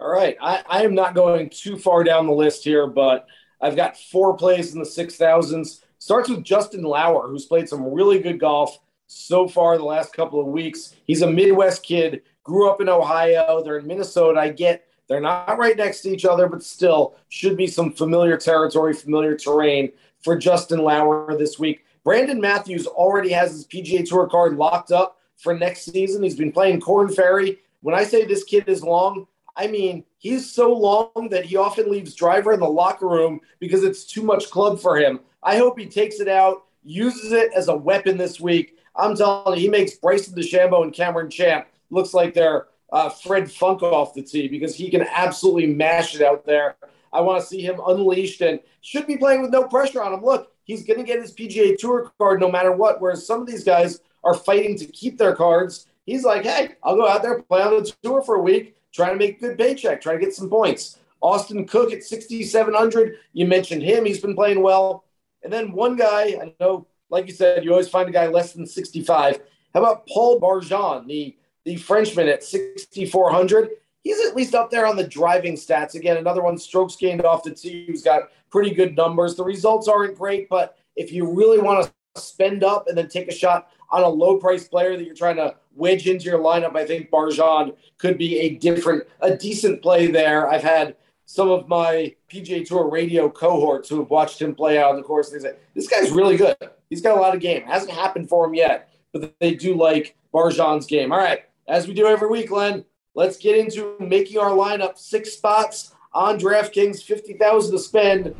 All 0.00 0.10
right. 0.10 0.36
I, 0.40 0.62
I 0.68 0.82
am 0.84 0.94
not 0.94 1.14
going 1.14 1.50
too 1.50 1.76
far 1.76 2.02
down 2.02 2.26
the 2.26 2.32
list 2.32 2.64
here, 2.64 2.86
but 2.86 3.26
I've 3.60 3.76
got 3.76 3.98
four 3.98 4.34
plays 4.36 4.72
in 4.72 4.78
the 4.78 4.86
6,000s. 4.86 5.82
Starts 5.98 6.30
with 6.30 6.42
Justin 6.42 6.82
Lower, 6.82 7.28
who's 7.28 7.44
played 7.44 7.68
some 7.68 7.92
really 7.92 8.18
good 8.20 8.40
golf 8.40 8.78
so 9.06 9.46
far 9.46 9.76
the 9.76 9.84
last 9.84 10.14
couple 10.14 10.40
of 10.40 10.46
weeks. 10.46 10.94
He's 11.04 11.20
a 11.20 11.30
Midwest 11.30 11.82
kid, 11.82 12.22
grew 12.44 12.70
up 12.70 12.80
in 12.80 12.88
Ohio. 12.88 13.62
They're 13.62 13.78
in 13.78 13.86
Minnesota. 13.86 14.40
I 14.40 14.48
get 14.48 14.86
they're 15.08 15.20
not 15.20 15.58
right 15.58 15.76
next 15.76 16.02
to 16.02 16.10
each 16.10 16.24
other, 16.24 16.48
but 16.48 16.62
still 16.62 17.16
should 17.28 17.56
be 17.56 17.66
some 17.66 17.92
familiar 17.92 18.36
territory, 18.36 18.94
familiar 18.94 19.36
terrain 19.36 19.90
for 20.22 20.38
Justin 20.38 20.78
Lower 20.78 21.36
this 21.36 21.58
week. 21.58 21.84
Brandon 22.04 22.40
Matthews 22.40 22.86
already 22.86 23.30
has 23.30 23.50
his 23.50 23.66
PGA 23.66 24.08
Tour 24.08 24.28
card 24.28 24.56
locked 24.56 24.92
up 24.92 25.18
for 25.36 25.52
next 25.52 25.86
season. 25.86 26.22
He's 26.22 26.36
been 26.36 26.52
playing 26.52 26.80
Korn 26.80 27.12
Ferry. 27.12 27.58
When 27.82 27.94
I 27.94 28.04
say 28.04 28.24
this 28.24 28.44
kid 28.44 28.68
is 28.68 28.84
long, 28.84 29.26
I 29.56 29.66
mean, 29.66 30.04
he's 30.18 30.50
so 30.50 30.72
long 30.72 31.28
that 31.30 31.44
he 31.44 31.56
often 31.56 31.90
leaves 31.90 32.14
driver 32.14 32.52
in 32.52 32.60
the 32.60 32.68
locker 32.68 33.08
room 33.08 33.40
because 33.58 33.84
it's 33.84 34.04
too 34.04 34.22
much 34.22 34.50
club 34.50 34.80
for 34.80 34.96
him. 34.96 35.20
I 35.42 35.56
hope 35.56 35.78
he 35.78 35.86
takes 35.86 36.20
it 36.20 36.28
out, 36.28 36.64
uses 36.82 37.32
it 37.32 37.52
as 37.54 37.68
a 37.68 37.76
weapon 37.76 38.16
this 38.16 38.40
week. 38.40 38.78
I'm 38.96 39.16
telling 39.16 39.56
you, 39.56 39.62
he 39.62 39.68
makes 39.68 39.94
Bryson 39.94 40.34
DeChambeau 40.34 40.82
and 40.82 40.92
Cameron 40.92 41.30
Champ 41.30 41.66
looks 41.90 42.14
like 42.14 42.34
they're 42.34 42.68
uh, 42.92 43.08
Fred 43.08 43.50
Funk 43.50 43.82
off 43.82 44.14
the 44.14 44.22
tee 44.22 44.48
because 44.48 44.74
he 44.74 44.90
can 44.90 45.06
absolutely 45.12 45.66
mash 45.66 46.14
it 46.14 46.22
out 46.22 46.44
there. 46.44 46.76
I 47.12 47.20
want 47.20 47.40
to 47.40 47.46
see 47.46 47.60
him 47.60 47.80
unleashed 47.86 48.40
and 48.40 48.60
should 48.80 49.06
be 49.06 49.16
playing 49.16 49.42
with 49.42 49.50
no 49.50 49.64
pressure 49.64 50.02
on 50.02 50.12
him. 50.12 50.24
Look, 50.24 50.52
he's 50.64 50.84
going 50.84 50.98
to 50.98 51.06
get 51.06 51.20
his 51.20 51.34
PGA 51.34 51.76
Tour 51.76 52.12
card 52.18 52.40
no 52.40 52.50
matter 52.50 52.72
what. 52.72 53.00
Whereas 53.00 53.26
some 53.26 53.40
of 53.40 53.46
these 53.46 53.64
guys 53.64 54.00
are 54.24 54.34
fighting 54.34 54.76
to 54.78 54.86
keep 54.86 55.18
their 55.18 55.34
cards. 55.34 55.86
He's 56.06 56.24
like, 56.24 56.44
hey, 56.44 56.70
I'll 56.82 56.96
go 56.96 57.08
out 57.08 57.22
there, 57.22 57.42
play 57.42 57.62
on 57.62 57.82
the 57.82 57.92
tour 58.02 58.22
for 58.22 58.36
a 58.36 58.42
week, 58.42 58.76
trying 58.92 59.12
to 59.12 59.16
make 59.16 59.40
good 59.40 59.58
paycheck, 59.58 60.00
trying 60.00 60.18
to 60.18 60.24
get 60.24 60.34
some 60.34 60.50
points. 60.50 60.98
Austin 61.20 61.66
Cook 61.66 61.92
at 61.92 62.02
6,700. 62.02 63.16
You 63.32 63.46
mentioned 63.46 63.82
him. 63.82 64.04
He's 64.04 64.20
been 64.20 64.34
playing 64.34 64.62
well. 64.62 65.04
And 65.42 65.52
then 65.52 65.72
one 65.72 65.96
guy, 65.96 66.38
I 66.40 66.54
know, 66.60 66.86
like 67.10 67.26
you 67.26 67.32
said, 67.32 67.64
you 67.64 67.72
always 67.72 67.88
find 67.88 68.08
a 68.08 68.12
guy 68.12 68.26
less 68.26 68.52
than 68.52 68.66
65. 68.66 69.40
How 69.74 69.80
about 69.80 70.06
Paul 70.06 70.40
Barjon, 70.40 71.06
the, 71.06 71.36
the 71.64 71.76
Frenchman 71.76 72.28
at 72.28 72.42
6,400? 72.42 73.70
He's 74.02 74.26
at 74.26 74.34
least 74.34 74.54
up 74.54 74.70
there 74.70 74.86
on 74.86 74.96
the 74.96 75.06
driving 75.06 75.54
stats. 75.54 75.94
Again, 75.94 76.16
another 76.16 76.42
one 76.42 76.56
strokes 76.56 76.96
gained 76.96 77.24
off 77.24 77.42
the 77.42 77.54
tee 77.54 77.84
who's 77.86 78.02
got 78.02 78.30
pretty 78.50 78.70
good 78.70 78.96
numbers. 78.96 79.36
The 79.36 79.44
results 79.44 79.88
aren't 79.88 80.16
great, 80.16 80.48
but 80.48 80.78
if 80.96 81.12
you 81.12 81.30
really 81.30 81.58
want 81.58 81.84
to 81.84 82.20
spend 82.20 82.64
up 82.64 82.88
and 82.88 82.96
then 82.96 83.08
take 83.08 83.28
a 83.28 83.34
shot 83.34 83.70
on 83.90 84.02
a 84.02 84.08
low 84.08 84.36
price 84.36 84.68
player 84.68 84.96
that 84.96 85.04
you're 85.04 85.14
trying 85.14 85.36
to 85.36 85.54
wedge 85.74 86.06
into 86.06 86.24
your 86.24 86.38
lineup, 86.38 86.76
I 86.76 86.86
think 86.86 87.10
Barjon 87.10 87.76
could 87.98 88.18
be 88.18 88.38
a 88.38 88.56
different, 88.56 89.04
a 89.20 89.36
decent 89.36 89.82
play 89.82 90.06
there. 90.06 90.48
I've 90.48 90.62
had 90.62 90.96
some 91.26 91.48
of 91.48 91.68
my 91.68 92.14
PGA 92.30 92.66
Tour 92.66 92.88
radio 92.88 93.28
cohorts 93.30 93.88
who 93.88 94.00
have 94.00 94.10
watched 94.10 94.40
him 94.42 94.54
play 94.54 94.78
out 94.78 94.90
on 94.90 94.96
the 94.96 95.02
course. 95.02 95.30
They 95.30 95.38
say, 95.38 95.54
this 95.74 95.88
guy's 95.88 96.10
really 96.10 96.36
good. 96.36 96.56
He's 96.88 97.02
got 97.02 97.16
a 97.16 97.20
lot 97.20 97.34
of 97.34 97.40
game. 97.40 97.58
It 97.58 97.66
hasn't 97.66 97.92
happened 97.92 98.28
for 98.28 98.46
him 98.46 98.54
yet, 98.54 98.92
but 99.12 99.34
they 99.38 99.54
do 99.54 99.76
like 99.76 100.16
Barjon's 100.34 100.86
game. 100.86 101.12
All 101.12 101.18
right. 101.18 101.44
As 101.68 101.86
we 101.86 101.94
do 101.94 102.06
every 102.06 102.28
week, 102.28 102.50
Len, 102.50 102.84
let's 103.14 103.36
get 103.36 103.56
into 103.56 103.94
making 104.00 104.38
our 104.38 104.50
lineup 104.50 104.98
six 104.98 105.32
spots 105.32 105.94
on 106.12 106.38
DraftKings, 106.38 107.04
50000 107.04 107.72
to 107.72 107.78
spend. 107.78 108.34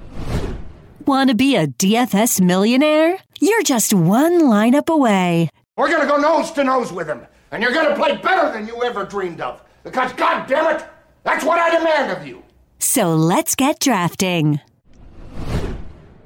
Want 1.07 1.31
to 1.31 1.35
be 1.35 1.57
a 1.57 1.67
DFS 1.67 2.43
millionaire? 2.43 3.17
You're 3.41 3.63
just 3.63 3.95
one 3.95 4.43
lineup 4.43 4.91
away. 4.91 5.49
We're 5.79 5.89
going 5.89 6.03
to 6.03 6.07
go 6.07 6.19
nose 6.19 6.51
to 6.53 6.63
nose 6.63 6.93
with 6.93 7.09
him, 7.09 7.27
and 7.51 7.63
you're 7.63 7.73
going 7.73 7.89
to 7.89 7.95
play 7.97 8.17
better 8.17 8.53
than 8.53 8.67
you 8.67 8.83
ever 8.85 9.07
dreamed 9.07 9.41
of. 9.41 9.63
Because, 9.83 10.13
God 10.13 10.47
damn 10.47 10.77
it, 10.77 10.85
that's 11.25 11.43
what 11.43 11.59
I 11.59 11.71
demand 11.79 12.13
of 12.13 12.27
you. 12.27 12.43
So 12.81 13.15
let's 13.15 13.55
get 13.55 13.81
drafting. 13.81 14.61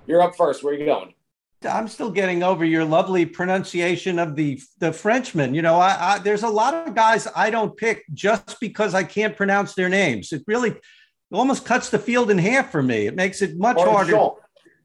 You're 0.09 0.23
up 0.23 0.35
first. 0.35 0.65
Where 0.65 0.75
are 0.75 0.77
you 0.77 0.87
going? 0.87 1.15
I'm 1.65 1.87
still 1.87 2.11
getting 2.11 2.43
over 2.43 2.65
your 2.65 2.85
lovely 2.85 3.25
pronunciation 3.25 4.19
of 4.19 4.35
the 4.35 4.61
the 4.81 4.93
Frenchman. 4.93 5.55
You 5.55 5.63
know, 5.63 5.77
I, 5.77 6.15
I, 6.15 6.19
there's 6.19 6.43
a 6.43 6.49
lot 6.49 6.75
of 6.75 6.95
guys 6.95 7.29
I 7.35 7.49
don't 7.49 7.77
pick 7.77 8.05
just 8.13 8.59
because 8.61 8.93
I 8.93 9.05
can't 9.05 9.37
pronounce 9.37 9.75
their 9.75 9.89
names. 9.89 10.33
It 10.33 10.43
really 10.49 10.75
almost 11.33 11.65
cuts 11.65 11.91
the 11.91 11.99
field 11.99 12.31
in 12.31 12.39
half 12.39 12.71
for 12.71 12.83
me. 12.83 13.07
It 13.07 13.15
makes 13.15 13.41
it 13.41 13.57
much 13.57 13.79
harder. 13.79 14.35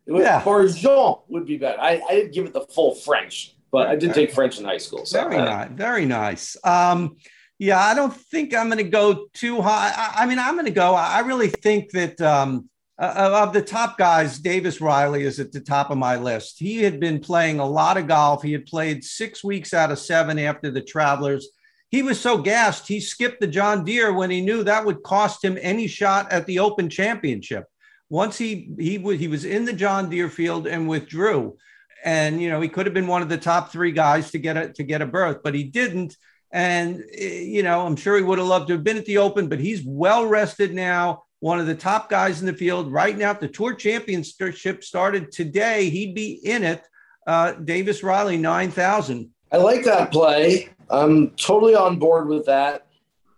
Yeah. 0.09 0.41
Barjon 0.41 1.21
would 1.27 1.45
be 1.45 1.57
better. 1.57 1.79
I, 1.79 2.01
I 2.07 2.13
didn't 2.15 2.33
give 2.33 2.45
it 2.45 2.53
the 2.53 2.61
full 2.61 2.95
French, 2.95 3.55
but 3.71 3.87
I 3.87 3.95
did 3.95 4.13
take 4.13 4.31
French 4.31 4.59
in 4.59 4.65
high 4.65 4.77
school. 4.77 5.05
So 5.05 5.21
very 5.21 5.37
nice. 5.37 5.69
Very 5.71 6.05
nice. 6.05 6.57
Um, 6.63 7.17
yeah, 7.59 7.79
I 7.79 7.93
don't 7.93 8.15
think 8.15 8.55
I'm 8.55 8.67
going 8.67 8.83
to 8.83 8.89
go 8.89 9.27
too 9.33 9.61
high. 9.61 9.93
I, 9.95 10.23
I 10.23 10.25
mean, 10.25 10.39
I'm 10.39 10.55
going 10.55 10.65
to 10.65 10.71
go. 10.71 10.95
I 10.95 11.19
really 11.19 11.49
think 11.49 11.91
that 11.91 12.19
um, 12.21 12.69
uh, 12.97 13.43
of 13.47 13.53
the 13.53 13.61
top 13.61 13.97
guys, 13.97 14.39
Davis 14.39 14.81
Riley 14.81 15.23
is 15.23 15.39
at 15.39 15.51
the 15.51 15.59
top 15.59 15.91
of 15.91 15.97
my 15.97 16.15
list. 16.15 16.57
He 16.57 16.83
had 16.83 16.99
been 16.99 17.19
playing 17.19 17.59
a 17.59 17.65
lot 17.65 17.97
of 17.97 18.07
golf. 18.07 18.41
He 18.43 18.53
had 18.53 18.65
played 18.65 19.03
six 19.03 19.43
weeks 19.43 19.73
out 19.73 19.91
of 19.91 19.99
seven 19.99 20.39
after 20.39 20.71
the 20.71 20.81
Travelers. 20.81 21.49
He 21.91 22.01
was 22.03 22.19
so 22.19 22.37
gassed, 22.37 22.87
he 22.87 22.99
skipped 22.99 23.41
the 23.41 23.47
John 23.47 23.83
Deere 23.83 24.13
when 24.13 24.29
he 24.29 24.41
knew 24.41 24.63
that 24.63 24.85
would 24.85 25.01
cost 25.01 25.43
him 25.43 25.57
any 25.59 25.87
shot 25.87 26.31
at 26.31 26.45
the 26.45 26.59
Open 26.59 26.87
Championship 26.87 27.65
once 28.09 28.37
he 28.37 28.73
he 28.79 28.97
was 28.97 29.19
he 29.19 29.27
was 29.27 29.45
in 29.45 29.65
the 29.65 29.73
John 29.73 30.09
Deere 30.09 30.29
field 30.29 30.67
and 30.67 30.87
withdrew, 30.87 31.57
and 32.03 32.41
you 32.41 32.49
know 32.49 32.59
he 32.59 32.69
could 32.69 32.85
have 32.85 32.93
been 32.93 33.07
one 33.07 33.21
of 33.21 33.29
the 33.29 33.37
top 33.37 33.71
three 33.71 33.91
guys 33.91 34.31
to 34.31 34.39
get 34.39 34.57
a 34.57 34.73
to 34.73 34.83
get 34.83 35.01
a 35.01 35.05
berth, 35.05 35.39
but 35.43 35.55
he 35.55 35.63
didn't. 35.63 36.15
And 36.51 37.03
eh, 37.13 37.41
you 37.41 37.63
know 37.63 37.85
I'm 37.85 37.95
sure 37.95 38.17
he 38.17 38.23
would 38.23 38.39
have 38.39 38.47
loved 38.47 38.67
to 38.67 38.73
have 38.73 38.83
been 38.83 38.97
at 38.97 39.05
the 39.05 39.19
Open, 39.19 39.47
but 39.47 39.59
he's 39.59 39.83
well 39.85 40.25
rested 40.25 40.73
now. 40.73 41.23
One 41.39 41.59
of 41.59 41.67
the 41.67 41.75
top 41.75 42.09
guys 42.09 42.41
in 42.41 42.47
the 42.47 42.53
field 42.53 42.91
right 42.91 43.17
now. 43.17 43.31
If 43.31 43.39
the 43.39 43.47
Tour 43.47 43.73
Championship 43.73 44.83
started 44.83 45.31
today, 45.31 45.89
he'd 45.89 46.13
be 46.13 46.33
in 46.43 46.63
it. 46.63 46.83
Uh, 47.25 47.53
Davis 47.53 48.03
Riley 48.03 48.37
nine 48.37 48.71
thousand. 48.71 49.29
I 49.51 49.57
like 49.57 49.83
that 49.85 50.11
play. 50.11 50.69
I'm 50.89 51.29
totally 51.31 51.75
on 51.75 51.99
board 51.99 52.27
with 52.27 52.45
that. 52.47 52.87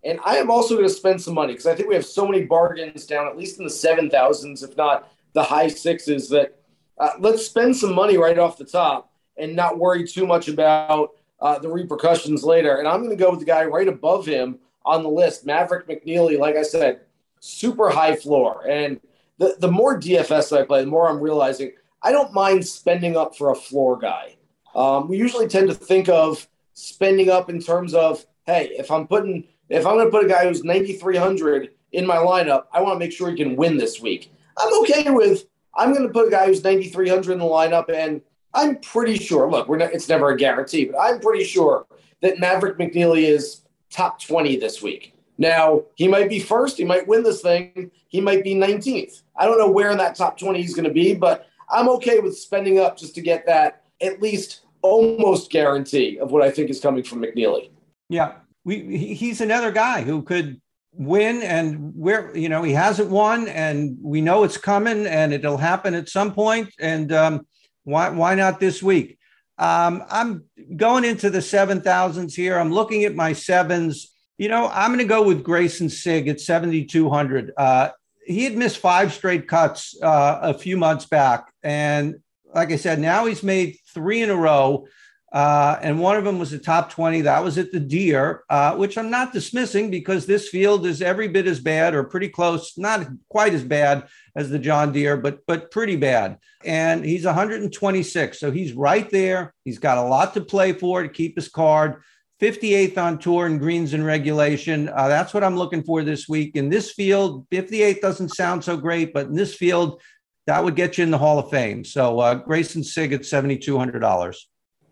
And 0.03 0.19
I 0.25 0.37
am 0.37 0.49
also 0.49 0.75
going 0.75 0.87
to 0.87 0.93
spend 0.93 1.21
some 1.21 1.33
money 1.33 1.53
because 1.53 1.67
I 1.67 1.75
think 1.75 1.87
we 1.87 1.95
have 1.95 2.05
so 2.05 2.27
many 2.27 2.43
bargains 2.43 3.05
down, 3.05 3.27
at 3.27 3.37
least 3.37 3.59
in 3.59 3.65
the 3.65 3.69
7,000s, 3.69 4.63
if 4.63 4.75
not 4.75 5.11
the 5.33 5.43
high 5.43 5.67
sixes, 5.67 6.29
that 6.29 6.59
uh, 6.97 7.11
let's 7.19 7.45
spend 7.45 7.75
some 7.75 7.93
money 7.93 8.17
right 8.17 8.39
off 8.39 8.57
the 8.57 8.65
top 8.65 9.11
and 9.37 9.55
not 9.55 9.77
worry 9.77 10.07
too 10.07 10.25
much 10.25 10.47
about 10.47 11.11
uh, 11.39 11.59
the 11.59 11.69
repercussions 11.69 12.43
later. 12.43 12.77
And 12.77 12.87
I'm 12.87 12.99
going 12.99 13.15
to 13.15 13.15
go 13.15 13.31
with 13.31 13.39
the 13.39 13.45
guy 13.45 13.65
right 13.65 13.87
above 13.87 14.25
him 14.25 14.59
on 14.85 15.03
the 15.03 15.09
list, 15.09 15.45
Maverick 15.45 15.87
McNealy. 15.87 16.37
Like 16.37 16.55
I 16.55 16.63
said, 16.63 17.01
super 17.39 17.89
high 17.89 18.15
floor. 18.15 18.67
And 18.67 18.99
the, 19.37 19.55
the 19.59 19.71
more 19.71 19.99
DFS 19.99 20.55
I 20.55 20.63
play, 20.63 20.81
the 20.81 20.89
more 20.89 21.09
I'm 21.09 21.19
realizing 21.19 21.71
I 22.01 22.11
don't 22.11 22.33
mind 22.33 22.65
spending 22.65 23.15
up 23.15 23.35
for 23.35 23.51
a 23.51 23.55
floor 23.55 23.97
guy. 23.97 24.35
Um, 24.73 25.07
we 25.07 25.17
usually 25.17 25.47
tend 25.47 25.67
to 25.69 25.75
think 25.75 26.09
of 26.09 26.47
spending 26.73 27.29
up 27.29 27.49
in 27.49 27.61
terms 27.61 27.93
of, 27.93 28.25
hey, 28.45 28.71
if 28.77 28.89
I'm 28.89 29.07
putting 29.07 29.47
if 29.71 29.85
I'm 29.85 29.95
going 29.95 30.05
to 30.05 30.11
put 30.11 30.25
a 30.25 30.27
guy 30.27 30.47
who's 30.47 30.63
9,300 30.63 31.69
in 31.93 32.05
my 32.05 32.17
lineup, 32.17 32.65
I 32.73 32.81
want 32.81 32.95
to 32.95 32.99
make 32.99 33.11
sure 33.11 33.29
he 33.29 33.37
can 33.37 33.55
win 33.55 33.77
this 33.77 34.01
week. 34.01 34.31
I'm 34.57 34.81
okay 34.81 35.09
with. 35.09 35.45
I'm 35.75 35.93
going 35.93 36.05
to 36.05 36.13
put 36.13 36.27
a 36.27 36.31
guy 36.31 36.47
who's 36.47 36.63
9,300 36.63 37.31
in 37.31 37.39
the 37.39 37.45
lineup, 37.45 37.89
and 37.89 38.21
I'm 38.53 38.77
pretty 38.79 39.17
sure. 39.17 39.49
Look, 39.49 39.67
we're 39.67 39.77
not, 39.77 39.93
it's 39.93 40.09
never 40.09 40.29
a 40.29 40.37
guarantee, 40.37 40.85
but 40.85 40.97
I'm 40.97 41.19
pretty 41.19 41.45
sure 41.45 41.85
that 42.21 42.39
Maverick 42.39 42.77
McNealy 42.77 43.23
is 43.23 43.61
top 43.89 44.21
20 44.21 44.57
this 44.57 44.81
week. 44.81 45.13
Now, 45.37 45.83
he 45.95 46.07
might 46.07 46.29
be 46.29 46.39
first. 46.39 46.77
He 46.77 46.83
might 46.83 47.07
win 47.07 47.23
this 47.23 47.41
thing. 47.41 47.91
He 48.09 48.21
might 48.21 48.43
be 48.43 48.53
19th. 48.53 49.23
I 49.37 49.45
don't 49.45 49.57
know 49.57 49.71
where 49.71 49.91
in 49.91 49.97
that 49.97 50.15
top 50.15 50.37
20 50.37 50.61
he's 50.61 50.75
going 50.75 50.87
to 50.87 50.93
be, 50.93 51.15
but 51.15 51.47
I'm 51.69 51.89
okay 51.89 52.19
with 52.19 52.37
spending 52.37 52.79
up 52.79 52.97
just 52.97 53.15
to 53.15 53.21
get 53.21 53.45
that 53.45 53.83
at 54.01 54.21
least 54.21 54.61
almost 54.81 55.49
guarantee 55.49 56.19
of 56.19 56.31
what 56.31 56.43
I 56.43 56.51
think 56.51 56.69
is 56.69 56.79
coming 56.79 57.03
from 57.03 57.21
McNealy. 57.21 57.69
Yeah. 58.09 58.33
We, 58.63 58.97
he's 59.15 59.41
another 59.41 59.71
guy 59.71 60.01
who 60.01 60.21
could 60.21 60.61
win 60.93 61.41
and 61.41 61.93
where 61.95 62.35
you 62.35 62.49
know 62.49 62.63
he 62.63 62.73
hasn't 62.73 63.09
won 63.09 63.47
and 63.47 63.97
we 64.01 64.21
know 64.21 64.43
it's 64.43 64.57
coming 64.57 65.07
and 65.07 65.31
it'll 65.33 65.57
happen 65.57 65.93
at 65.93 66.09
some 66.09 66.33
point 66.33 66.73
and 66.79 67.11
um, 67.13 67.47
why 67.83 68.09
why 68.09 68.35
not 68.35 68.59
this 68.59 68.83
week? 68.83 69.17
Um, 69.57 70.03
i'm 70.09 70.45
going 70.75 71.05
into 71.05 71.29
the 71.29 71.39
7000s 71.39 72.33
here. 72.33 72.57
I'm 72.57 72.73
looking 72.73 73.03
at 73.03 73.15
my 73.15 73.33
sevens. 73.33 74.13
You 74.37 74.49
know 74.49 74.69
i'm 74.73 74.89
going 74.89 74.99
to 74.99 75.05
go 75.05 75.23
with 75.23 75.43
greyson 75.43 75.89
sigg 75.89 76.27
at 76.27 76.41
7200 76.41 77.51
uh, 77.57 77.89
he 78.25 78.43
had 78.43 78.57
missed 78.57 78.77
five 78.77 79.13
straight 79.13 79.47
cuts 79.47 79.95
uh, 80.01 80.39
a 80.41 80.53
few 80.53 80.77
months 80.77 81.05
back. 81.05 81.51
And 81.63 82.15
like 82.53 82.71
i 82.71 82.75
said 82.75 82.99
now 82.99 83.25
he's 83.25 83.43
made 83.43 83.77
three 83.93 84.21
in 84.21 84.29
a 84.29 84.35
row 84.35 84.87
uh, 85.31 85.77
and 85.81 85.99
one 85.99 86.17
of 86.17 86.25
them 86.25 86.39
was 86.39 86.51
a 86.51 86.59
top 86.59 86.91
20. 86.91 87.21
That 87.21 87.43
was 87.43 87.57
at 87.57 87.71
the 87.71 87.79
Deere, 87.79 88.43
uh, 88.49 88.75
which 88.75 88.97
I'm 88.97 89.09
not 89.09 89.31
dismissing 89.31 89.89
because 89.89 90.25
this 90.25 90.49
field 90.49 90.85
is 90.85 91.01
every 91.01 91.29
bit 91.29 91.47
as 91.47 91.59
bad 91.59 91.95
or 91.95 92.03
pretty 92.03 92.27
close, 92.27 92.77
not 92.77 93.07
quite 93.29 93.53
as 93.53 93.63
bad 93.63 94.07
as 94.35 94.49
the 94.49 94.59
John 94.59 94.91
Deere, 94.91 95.15
but 95.15 95.45
but 95.45 95.71
pretty 95.71 95.95
bad. 95.95 96.37
And 96.65 97.05
he's 97.05 97.25
126, 97.25 98.39
so 98.39 98.51
he's 98.51 98.73
right 98.73 99.09
there. 99.09 99.53
He's 99.63 99.79
got 99.79 99.97
a 99.97 100.03
lot 100.03 100.33
to 100.33 100.41
play 100.41 100.73
for 100.73 101.01
to 101.03 101.09
keep 101.09 101.35
his 101.35 101.47
card. 101.47 102.01
58th 102.41 102.97
on 102.97 103.19
tour 103.19 103.45
in 103.45 103.59
greens 103.59 103.93
and 103.93 104.03
regulation. 104.03 104.89
Uh, 104.89 105.07
that's 105.07 105.33
what 105.33 105.43
I'm 105.43 105.55
looking 105.55 105.83
for 105.83 106.03
this 106.03 106.27
week. 106.27 106.55
In 106.55 106.69
this 106.69 106.91
field, 106.91 107.45
58 107.51 108.01
doesn't 108.01 108.29
sound 108.29 108.63
so 108.63 108.75
great, 108.75 109.13
but 109.13 109.27
in 109.27 109.35
this 109.35 109.53
field, 109.53 110.01
that 110.47 110.63
would 110.63 110.75
get 110.75 110.97
you 110.97 111.03
in 111.03 111.11
the 111.11 111.19
Hall 111.19 111.37
of 111.37 111.51
Fame. 111.51 111.85
So 111.85 112.19
uh, 112.19 112.43
Greyson 112.43 112.83
Sigg 112.83 113.13
at 113.13 113.21
$7,200. 113.21 114.35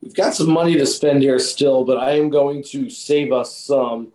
We've 0.01 0.15
got 0.15 0.33
some 0.33 0.49
money 0.49 0.75
to 0.75 0.85
spend 0.85 1.21
here 1.21 1.39
still, 1.39 1.83
but 1.83 1.97
I 1.97 2.11
am 2.11 2.29
going 2.29 2.63
to 2.69 2.89
save 2.89 3.31
us 3.31 3.57
some. 3.57 4.13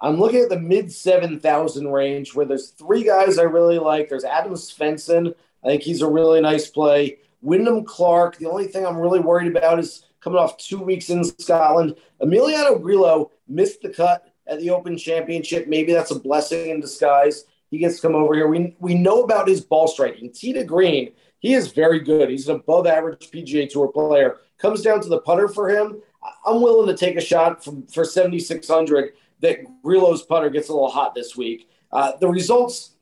I'm 0.00 0.18
looking 0.18 0.40
at 0.40 0.48
the 0.48 0.60
mid 0.60 0.92
7,000 0.92 1.88
range 1.88 2.34
where 2.34 2.46
there's 2.46 2.70
three 2.70 3.04
guys 3.04 3.38
I 3.38 3.42
really 3.44 3.78
like. 3.78 4.08
There's 4.08 4.24
Adam 4.24 4.52
Svensson. 4.52 5.34
I 5.64 5.68
think 5.68 5.82
he's 5.82 6.02
a 6.02 6.08
really 6.08 6.40
nice 6.40 6.68
play. 6.68 7.18
Wyndham 7.42 7.84
Clark. 7.84 8.38
The 8.38 8.46
only 8.46 8.66
thing 8.66 8.86
I'm 8.86 8.96
really 8.96 9.20
worried 9.20 9.54
about 9.54 9.78
is 9.78 10.04
coming 10.20 10.38
off 10.38 10.56
two 10.56 10.78
weeks 10.78 11.10
in 11.10 11.24
Scotland. 11.24 11.96
Emiliano 12.22 12.80
Grillo 12.80 13.30
missed 13.48 13.82
the 13.82 13.88
cut 13.88 14.32
at 14.46 14.60
the 14.60 14.70
Open 14.70 14.96
Championship. 14.96 15.66
Maybe 15.66 15.92
that's 15.92 16.10
a 16.10 16.18
blessing 16.18 16.70
in 16.70 16.80
disguise. 16.80 17.44
He 17.70 17.78
gets 17.78 17.96
to 17.96 18.02
come 18.02 18.14
over 18.14 18.34
here. 18.34 18.46
We, 18.46 18.76
we 18.78 18.94
know 18.94 19.22
about 19.22 19.48
his 19.48 19.62
ball 19.62 19.88
striking. 19.88 20.32
To 20.32 20.64
green, 20.64 21.12
he 21.40 21.54
is 21.54 21.72
very 21.72 22.00
good. 22.00 22.30
He's 22.30 22.48
an 22.48 22.56
above 22.56 22.86
average 22.86 23.30
PGA 23.30 23.68
Tour 23.68 23.88
player 23.88 24.38
comes 24.64 24.80
down 24.80 24.98
to 24.98 25.10
the 25.10 25.20
putter 25.20 25.46
for 25.46 25.68
him, 25.68 26.00
I'm 26.46 26.62
willing 26.62 26.86
to 26.86 26.96
take 26.96 27.16
a 27.16 27.20
shot 27.20 27.62
from, 27.62 27.86
for 27.86 28.02
7,600 28.02 29.12
that 29.40 29.58
Grillo's 29.82 30.22
putter 30.22 30.48
gets 30.48 30.70
a 30.70 30.72
little 30.72 30.88
hot 30.88 31.14
this 31.14 31.36
week. 31.36 31.68
Uh, 31.92 32.12
the 32.18 32.28
results 32.28 32.92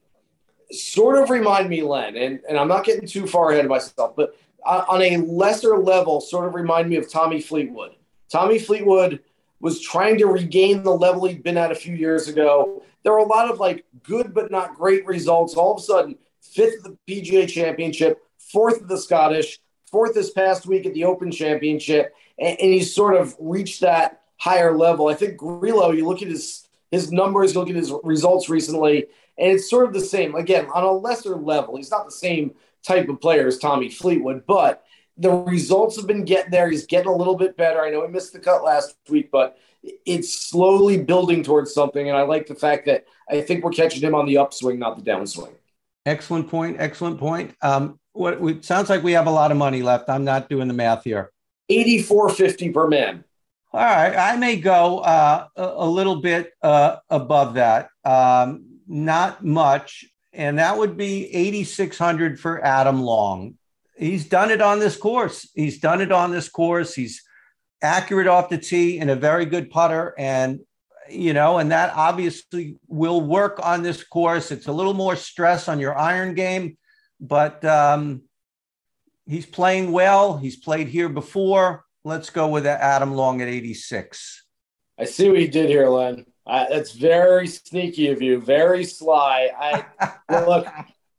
sort 0.72 1.22
of 1.22 1.31
remind 1.31 1.68
me, 1.68 1.83
Len, 1.83 2.16
and, 2.16 2.40
and 2.48 2.59
I'm 2.59 2.66
not 2.66 2.85
getting 2.85 3.07
too 3.07 3.29
far 3.29 3.53
ahead 3.53 3.64
of 3.64 3.70
myself, 3.70 4.16
but 4.16 4.37
uh, 4.66 4.85
on 4.88 5.03
a 5.03 5.18
lesser 5.18 5.79
level, 5.79 6.20
sort 6.20 6.48
of 6.48 6.55
remind 6.57 6.88
me 6.88 6.96
of 6.96 7.09
Tommy 7.09 7.40
Fleetwood. 7.40 7.92
Tommy 8.29 8.59
Fleetwood 8.59 9.20
was 9.61 9.81
trying 9.81 10.18
to 10.18 10.27
regain 10.27 10.83
the 10.83 10.90
level 10.90 11.29
he'd 11.29 11.44
been 11.44 11.57
at 11.57 11.70
a 11.70 11.77
few 11.77 11.94
years 11.94 12.27
ago. 12.27 12.83
There 13.05 13.12
were 13.12 13.18
a 13.18 13.25
lot 13.25 13.48
of 13.48 13.61
like 13.61 13.85
good 14.03 14.35
but 14.35 14.51
not 14.51 14.75
great 14.75 15.07
results. 15.07 15.55
All 15.55 15.75
of 15.75 15.79
a 15.79 15.83
sudden, 15.85 16.18
fifth 16.40 16.79
at 16.79 16.83
the 16.83 16.98
PGA 17.07 17.48
Championship, 17.48 18.20
fourth 18.38 18.83
at 18.83 18.88
the 18.88 18.98
Scottish, 18.98 19.61
fourth 19.92 20.14
this 20.14 20.31
past 20.31 20.66
week 20.66 20.87
at 20.87 20.94
the 20.94 21.05
Open 21.05 21.31
Championship, 21.31 22.14
and, 22.38 22.59
and 22.59 22.72
he's 22.72 22.92
sort 22.92 23.14
of 23.14 23.37
reached 23.38 23.83
that 23.83 24.22
higher 24.38 24.76
level. 24.76 25.07
I 25.07 25.14
think 25.14 25.37
Grillo, 25.37 25.92
you 25.92 26.09
look 26.09 26.22
at 26.22 26.28
his 26.28 26.66
his 26.90 27.12
numbers, 27.12 27.55
you 27.55 27.61
look 27.61 27.70
at 27.70 27.76
his 27.76 27.92
results 28.02 28.48
recently, 28.48 29.07
and 29.38 29.52
it's 29.52 29.70
sort 29.70 29.87
of 29.87 29.92
the 29.92 30.00
same. 30.00 30.35
Again, 30.35 30.66
on 30.74 30.83
a 30.83 30.90
lesser 30.90 31.37
level, 31.37 31.76
he's 31.76 31.90
not 31.90 32.05
the 32.05 32.11
same 32.11 32.55
type 32.83 33.09
of 33.09 33.20
player 33.20 33.46
as 33.46 33.59
Tommy 33.59 33.88
Fleetwood, 33.88 34.44
but 34.46 34.85
the 35.16 35.31
results 35.31 35.96
have 35.96 36.07
been 36.07 36.24
getting 36.24 36.50
there. 36.50 36.68
He's 36.70 36.87
getting 36.87 37.09
a 37.09 37.16
little 37.16 37.37
bit 37.37 37.57
better. 37.57 37.81
I 37.81 37.90
know 37.90 38.05
he 38.05 38.12
missed 38.12 38.33
the 38.33 38.40
cut 38.40 38.64
last 38.64 38.96
week, 39.09 39.31
but 39.31 39.57
it's 39.83 40.33
slowly 40.33 40.98
building 40.98 41.42
towards 41.42 41.72
something. 41.72 42.09
And 42.09 42.16
I 42.16 42.22
like 42.22 42.46
the 42.46 42.55
fact 42.55 42.87
that 42.87 43.05
I 43.28 43.40
think 43.40 43.64
we're 43.64 43.70
catching 43.70 44.02
him 44.02 44.14
on 44.14 44.26
the 44.26 44.38
upswing, 44.38 44.78
not 44.78 45.02
the 45.02 45.11
downswing. 45.11 45.55
Excellent 46.05 46.48
point. 46.48 46.76
Excellent 46.78 47.18
point. 47.18 47.55
Um, 47.62 47.98
what 48.12 48.35
it 48.42 48.64
sounds 48.64 48.90
like 48.90 49.03
we 49.03 49.12
have 49.12 49.27
a 49.27 49.31
lot 49.31 49.51
of 49.51 49.57
money 49.57 49.83
left. 49.83 50.09
I'm 50.09 50.25
not 50.25 50.48
doing 50.48 50.68
the 50.68 50.75
math 50.75 51.05
here. 51.05 51.31
8450 51.68 52.70
per 52.70 52.88
man. 52.88 53.25
All 53.72 53.81
right, 53.81 54.14
I 54.14 54.37
may 54.37 54.57
go 54.57 54.98
uh, 54.98 55.46
a, 55.57 55.62
a, 55.62 55.87
little 55.88 56.16
bit 56.16 56.53
uh, 56.61 56.96
above 57.09 57.55
that. 57.55 57.88
Um, 58.05 58.81
not 58.87 59.42
much, 59.42 60.05
and 60.35 60.59
that 60.59 60.77
would 60.77 60.98
be 60.98 61.35
8600 61.35 62.38
for 62.38 62.62
Adam 62.62 63.01
Long. 63.03 63.55
He's 63.96 64.29
done 64.29 64.51
it 64.51 64.61
on 64.61 64.79
this 64.79 64.96
course. 64.96 65.48
He's 65.55 65.79
done 65.79 66.03
it 66.03 66.12
on 66.12 66.33
this 66.33 66.51
course. 66.51 66.94
He's 66.94 67.22
accurate 67.81 68.27
off 68.27 68.51
the 68.51 68.59
tee 68.59 68.98
and 68.98 69.11
a 69.11 69.16
very 69.16 69.46
good 69.46 69.70
putter 69.70 70.14
and 70.18 70.61
you 71.09 71.33
know, 71.33 71.59
and 71.59 71.70
that 71.72 71.92
obviously 71.94 72.77
will 72.88 73.20
work 73.20 73.59
on 73.62 73.83
this 73.83 74.05
course. 74.05 74.51
It's 74.51 74.66
a 74.66 74.72
little 74.72 74.94
more 74.94 75.16
stress 75.16 75.68
on 75.68 75.79
your 75.79 75.96
iron 75.98 76.35
game, 76.35 76.77
but 77.22 77.64
um, 77.64 78.22
he's 79.26 79.46
playing 79.46 79.92
well. 79.92 80.37
He's 80.37 80.56
played 80.56 80.88
here 80.88 81.08
before. 81.08 81.87
Let's 82.04 82.30
go 82.30 82.48
with 82.48 82.66
Adam 82.66 83.14
Long 83.14 83.40
at 83.40 83.48
86. 83.48 84.44
I 84.98 85.04
see 85.04 85.30
what 85.30 85.38
you 85.38 85.48
did 85.48 85.70
here, 85.70 85.88
Len. 85.88 86.26
That's 86.46 86.92
very 86.92 87.46
sneaky 87.46 88.08
of 88.08 88.20
you, 88.20 88.40
very 88.40 88.85
sly. 88.85 89.50
I 89.56 90.44
look, 90.44 90.66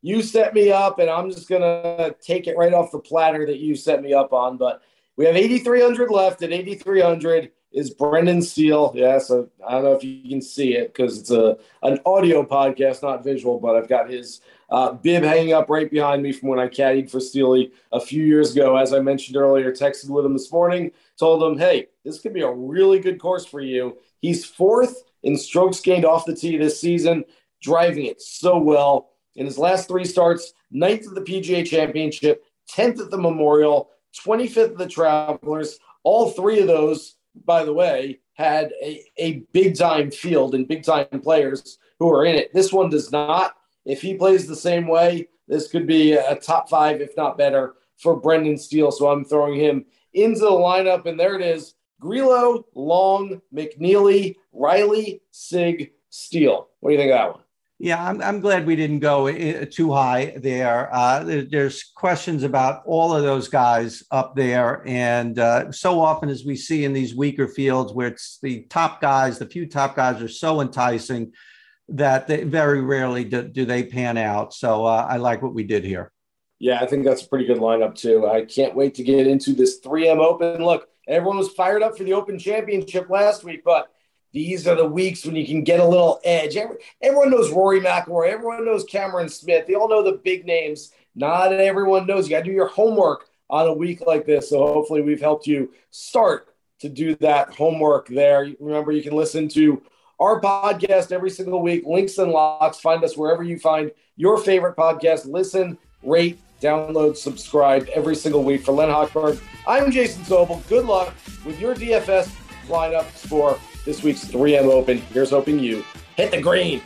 you 0.01 0.21
set 0.21 0.53
me 0.53 0.71
up, 0.71 0.99
and 0.99 1.09
I'm 1.09 1.31
just 1.31 1.47
gonna 1.47 2.13
take 2.21 2.47
it 2.47 2.57
right 2.57 2.73
off 2.73 2.91
the 2.91 2.99
platter 2.99 3.45
that 3.45 3.59
you 3.59 3.75
set 3.75 4.01
me 4.01 4.13
up 4.13 4.33
on. 4.33 4.57
But 4.57 4.81
we 5.15 5.25
have 5.25 5.37
8,300 5.37 6.11
left. 6.11 6.43
At 6.43 6.51
8,300 6.51 7.51
is 7.71 7.91
Brendan 7.91 8.41
Steele. 8.41 8.91
Yeah, 8.95 9.17
so 9.19 9.49
I 9.65 9.71
don't 9.71 9.83
know 9.83 9.93
if 9.93 10.03
you 10.03 10.29
can 10.29 10.41
see 10.41 10.75
it 10.75 10.93
because 10.93 11.17
it's 11.17 11.31
a 11.31 11.57
an 11.81 11.99
audio 12.05 12.43
podcast, 12.43 13.01
not 13.01 13.23
visual. 13.23 13.59
But 13.59 13.77
I've 13.77 13.87
got 13.87 14.09
his 14.09 14.41
uh, 14.73 14.91
bib 14.91 15.23
hanging 15.23 15.53
up 15.53 15.69
right 15.69 15.91
behind 15.91 16.23
me 16.23 16.31
from 16.31 16.49
when 16.49 16.57
I 16.57 16.67
caddied 16.67 17.09
for 17.09 17.19
Steely 17.19 17.71
a 17.91 17.99
few 17.99 18.23
years 18.23 18.55
ago. 18.55 18.75
As 18.75 18.91
I 18.91 18.99
mentioned 19.01 19.37
earlier, 19.37 19.71
texted 19.71 20.09
with 20.09 20.25
him 20.25 20.33
this 20.33 20.51
morning, 20.51 20.91
told 21.19 21.43
him, 21.43 21.59
hey, 21.59 21.89
this 22.03 22.19
could 22.19 22.33
be 22.33 22.41
a 22.41 22.51
really 22.51 22.97
good 22.97 23.19
course 23.19 23.45
for 23.45 23.61
you. 23.61 23.99
He's 24.19 24.43
fourth 24.43 25.03
in 25.21 25.37
strokes 25.37 25.79
gained 25.79 26.05
off 26.05 26.25
the 26.25 26.35
tee 26.35 26.57
this 26.57 26.81
season, 26.81 27.23
driving 27.61 28.07
it 28.07 28.19
so 28.19 28.57
well. 28.57 29.11
In 29.35 29.45
his 29.45 29.59
last 29.59 29.87
three 29.87 30.05
starts, 30.05 30.53
ninth 30.71 31.07
at 31.07 31.13
the 31.13 31.21
PGA 31.21 31.63
Championship, 31.67 32.43
10th 32.71 32.99
at 32.99 33.11
the 33.11 33.17
Memorial, 33.17 33.91
25th 34.25 34.71
at 34.71 34.77
the 34.79 34.87
Travelers. 34.87 35.77
All 36.03 36.31
three 36.31 36.59
of 36.61 36.67
those, 36.67 37.15
by 37.45 37.63
the 37.63 37.73
way, 37.73 38.21
had 38.33 38.73
a, 38.81 39.03
a 39.17 39.43
big 39.51 39.77
time 39.77 40.09
field 40.09 40.55
and 40.55 40.67
big 40.67 40.83
time 40.83 41.05
players 41.21 41.77
who 41.99 42.11
are 42.11 42.25
in 42.25 42.33
it. 42.33 42.51
This 42.55 42.73
one 42.73 42.89
does 42.89 43.11
not. 43.11 43.55
If 43.85 44.01
he 44.01 44.15
plays 44.15 44.47
the 44.47 44.55
same 44.55 44.87
way, 44.87 45.27
this 45.47 45.67
could 45.67 45.87
be 45.87 46.13
a 46.13 46.35
top 46.35 46.69
five, 46.69 47.01
if 47.01 47.15
not 47.17 47.37
better, 47.37 47.75
for 47.97 48.15
Brendan 48.15 48.57
Steele. 48.57 48.91
So 48.91 49.09
I'm 49.09 49.25
throwing 49.25 49.59
him 49.59 49.85
into 50.13 50.41
the 50.41 50.51
lineup. 50.51 51.05
And 51.05 51.19
there 51.19 51.35
it 51.35 51.41
is 51.41 51.75
Grillo, 51.99 52.65
Long, 52.75 53.41
McNealy, 53.53 54.35
Riley, 54.51 55.21
Sigg, 55.31 55.91
Steele. 56.09 56.69
What 56.79 56.89
do 56.89 56.93
you 56.93 56.99
think 56.99 57.11
of 57.11 57.17
that 57.17 57.31
one? 57.31 57.43
Yeah, 57.79 58.01
I'm, 58.01 58.21
I'm 58.21 58.39
glad 58.39 58.65
we 58.65 58.77
didn't 58.77 58.99
go 58.99 59.29
too 59.65 59.91
high 59.91 60.35
there. 60.37 60.93
Uh. 60.93 61.43
There's 61.49 61.83
questions 61.83 62.43
about 62.43 62.83
all 62.85 63.13
of 63.13 63.23
those 63.23 63.49
guys 63.49 64.03
up 64.09 64.35
there. 64.35 64.83
And 64.85 65.37
uh, 65.37 65.71
so 65.71 65.99
often, 65.99 66.29
as 66.29 66.45
we 66.45 66.55
see 66.55 66.85
in 66.85 66.93
these 66.93 67.13
weaker 67.13 67.47
fields 67.47 67.91
where 67.91 68.07
it's 68.07 68.39
the 68.41 68.61
top 68.69 69.01
guys, 69.01 69.37
the 69.37 69.47
few 69.47 69.65
top 69.65 69.97
guys 69.97 70.21
are 70.21 70.29
so 70.29 70.61
enticing 70.61 71.33
that 71.89 72.27
they 72.27 72.43
very 72.43 72.81
rarely 72.81 73.23
do, 73.23 73.43
do 73.43 73.65
they 73.65 73.83
pan 73.83 74.17
out. 74.17 74.53
So 74.53 74.85
uh, 74.85 75.07
I 75.09 75.17
like 75.17 75.41
what 75.41 75.53
we 75.53 75.63
did 75.63 75.83
here. 75.83 76.11
Yeah, 76.59 76.79
I 76.79 76.85
think 76.85 77.03
that's 77.03 77.23
a 77.23 77.27
pretty 77.27 77.45
good 77.45 77.57
lineup 77.57 77.95
too. 77.95 78.27
I 78.27 78.45
can't 78.45 78.75
wait 78.75 78.95
to 78.95 79.03
get 79.03 79.27
into 79.27 79.53
this 79.53 79.81
3M 79.81 80.19
Open. 80.19 80.63
Look, 80.63 80.87
everyone 81.07 81.37
was 81.37 81.49
fired 81.49 81.83
up 81.83 81.97
for 81.97 82.03
the 82.03 82.13
Open 82.13 82.39
Championship 82.39 83.09
last 83.09 83.43
week, 83.43 83.63
but 83.65 83.91
these 84.31 84.65
are 84.67 84.75
the 84.75 84.85
weeks 84.85 85.25
when 85.25 85.35
you 85.35 85.45
can 85.45 85.63
get 85.63 85.79
a 85.79 85.87
little 85.87 86.19
edge. 86.23 86.57
everyone 87.01 87.29
knows 87.29 87.51
Rory 87.51 87.81
McIlroy. 87.81 88.29
Everyone 88.29 88.65
knows 88.65 88.83
Cameron 88.85 89.29
Smith. 89.29 89.67
They 89.67 89.75
all 89.75 89.89
know 89.89 90.03
the 90.03 90.19
big 90.23 90.45
names. 90.45 90.91
Not 91.15 91.53
everyone 91.53 92.07
knows. 92.07 92.27
You 92.27 92.37
got 92.37 92.39
to 92.39 92.45
do 92.45 92.51
your 92.51 92.67
homework 92.67 93.29
on 93.49 93.67
a 93.67 93.73
week 93.73 94.01
like 94.07 94.25
this. 94.25 94.49
So 94.49 94.65
hopefully 94.65 95.01
we've 95.01 95.21
helped 95.21 95.45
you 95.45 95.71
start 95.91 96.47
to 96.79 96.89
do 96.89 97.15
that 97.17 97.53
homework 97.53 98.07
there. 98.07 98.47
Remember, 98.59 98.91
you 98.91 99.03
can 99.03 99.15
listen 99.15 99.47
to 99.49 99.83
our 100.19 100.39
podcast 100.39 101.11
every 101.11 101.29
single 101.29 101.61
week. 101.61 101.85
Links 101.85 102.17
and 102.17 102.31
locks. 102.31 102.79
Find 102.79 103.03
us 103.03 103.17
wherever 103.17 103.43
you 103.43 103.59
find 103.59 103.91
your 104.15 104.37
favorite 104.37 104.75
podcast. 104.75 105.25
Listen, 105.25 105.77
rate, 106.03 106.39
download, 106.61 107.17
subscribe 107.17 107.87
every 107.93 108.15
single 108.15 108.43
week. 108.43 108.63
For 108.63 108.71
Len 108.71 108.89
Hochberg, 108.89 109.41
I'm 109.67 109.91
Jason 109.91 110.23
Sobel. 110.23 110.67
Good 110.69 110.85
luck 110.85 111.13
with 111.45 111.59
your 111.59 111.75
DFS 111.75 112.29
lineups 112.67 113.27
for 113.27 113.59
this 113.85 114.03
week's 114.03 114.25
3M 114.25 114.65
Open. 114.71 114.97
Here's 114.97 115.31
hoping 115.31 115.59
you 115.59 115.83
hit 116.15 116.31
the 116.31 116.41
green. 116.41 116.81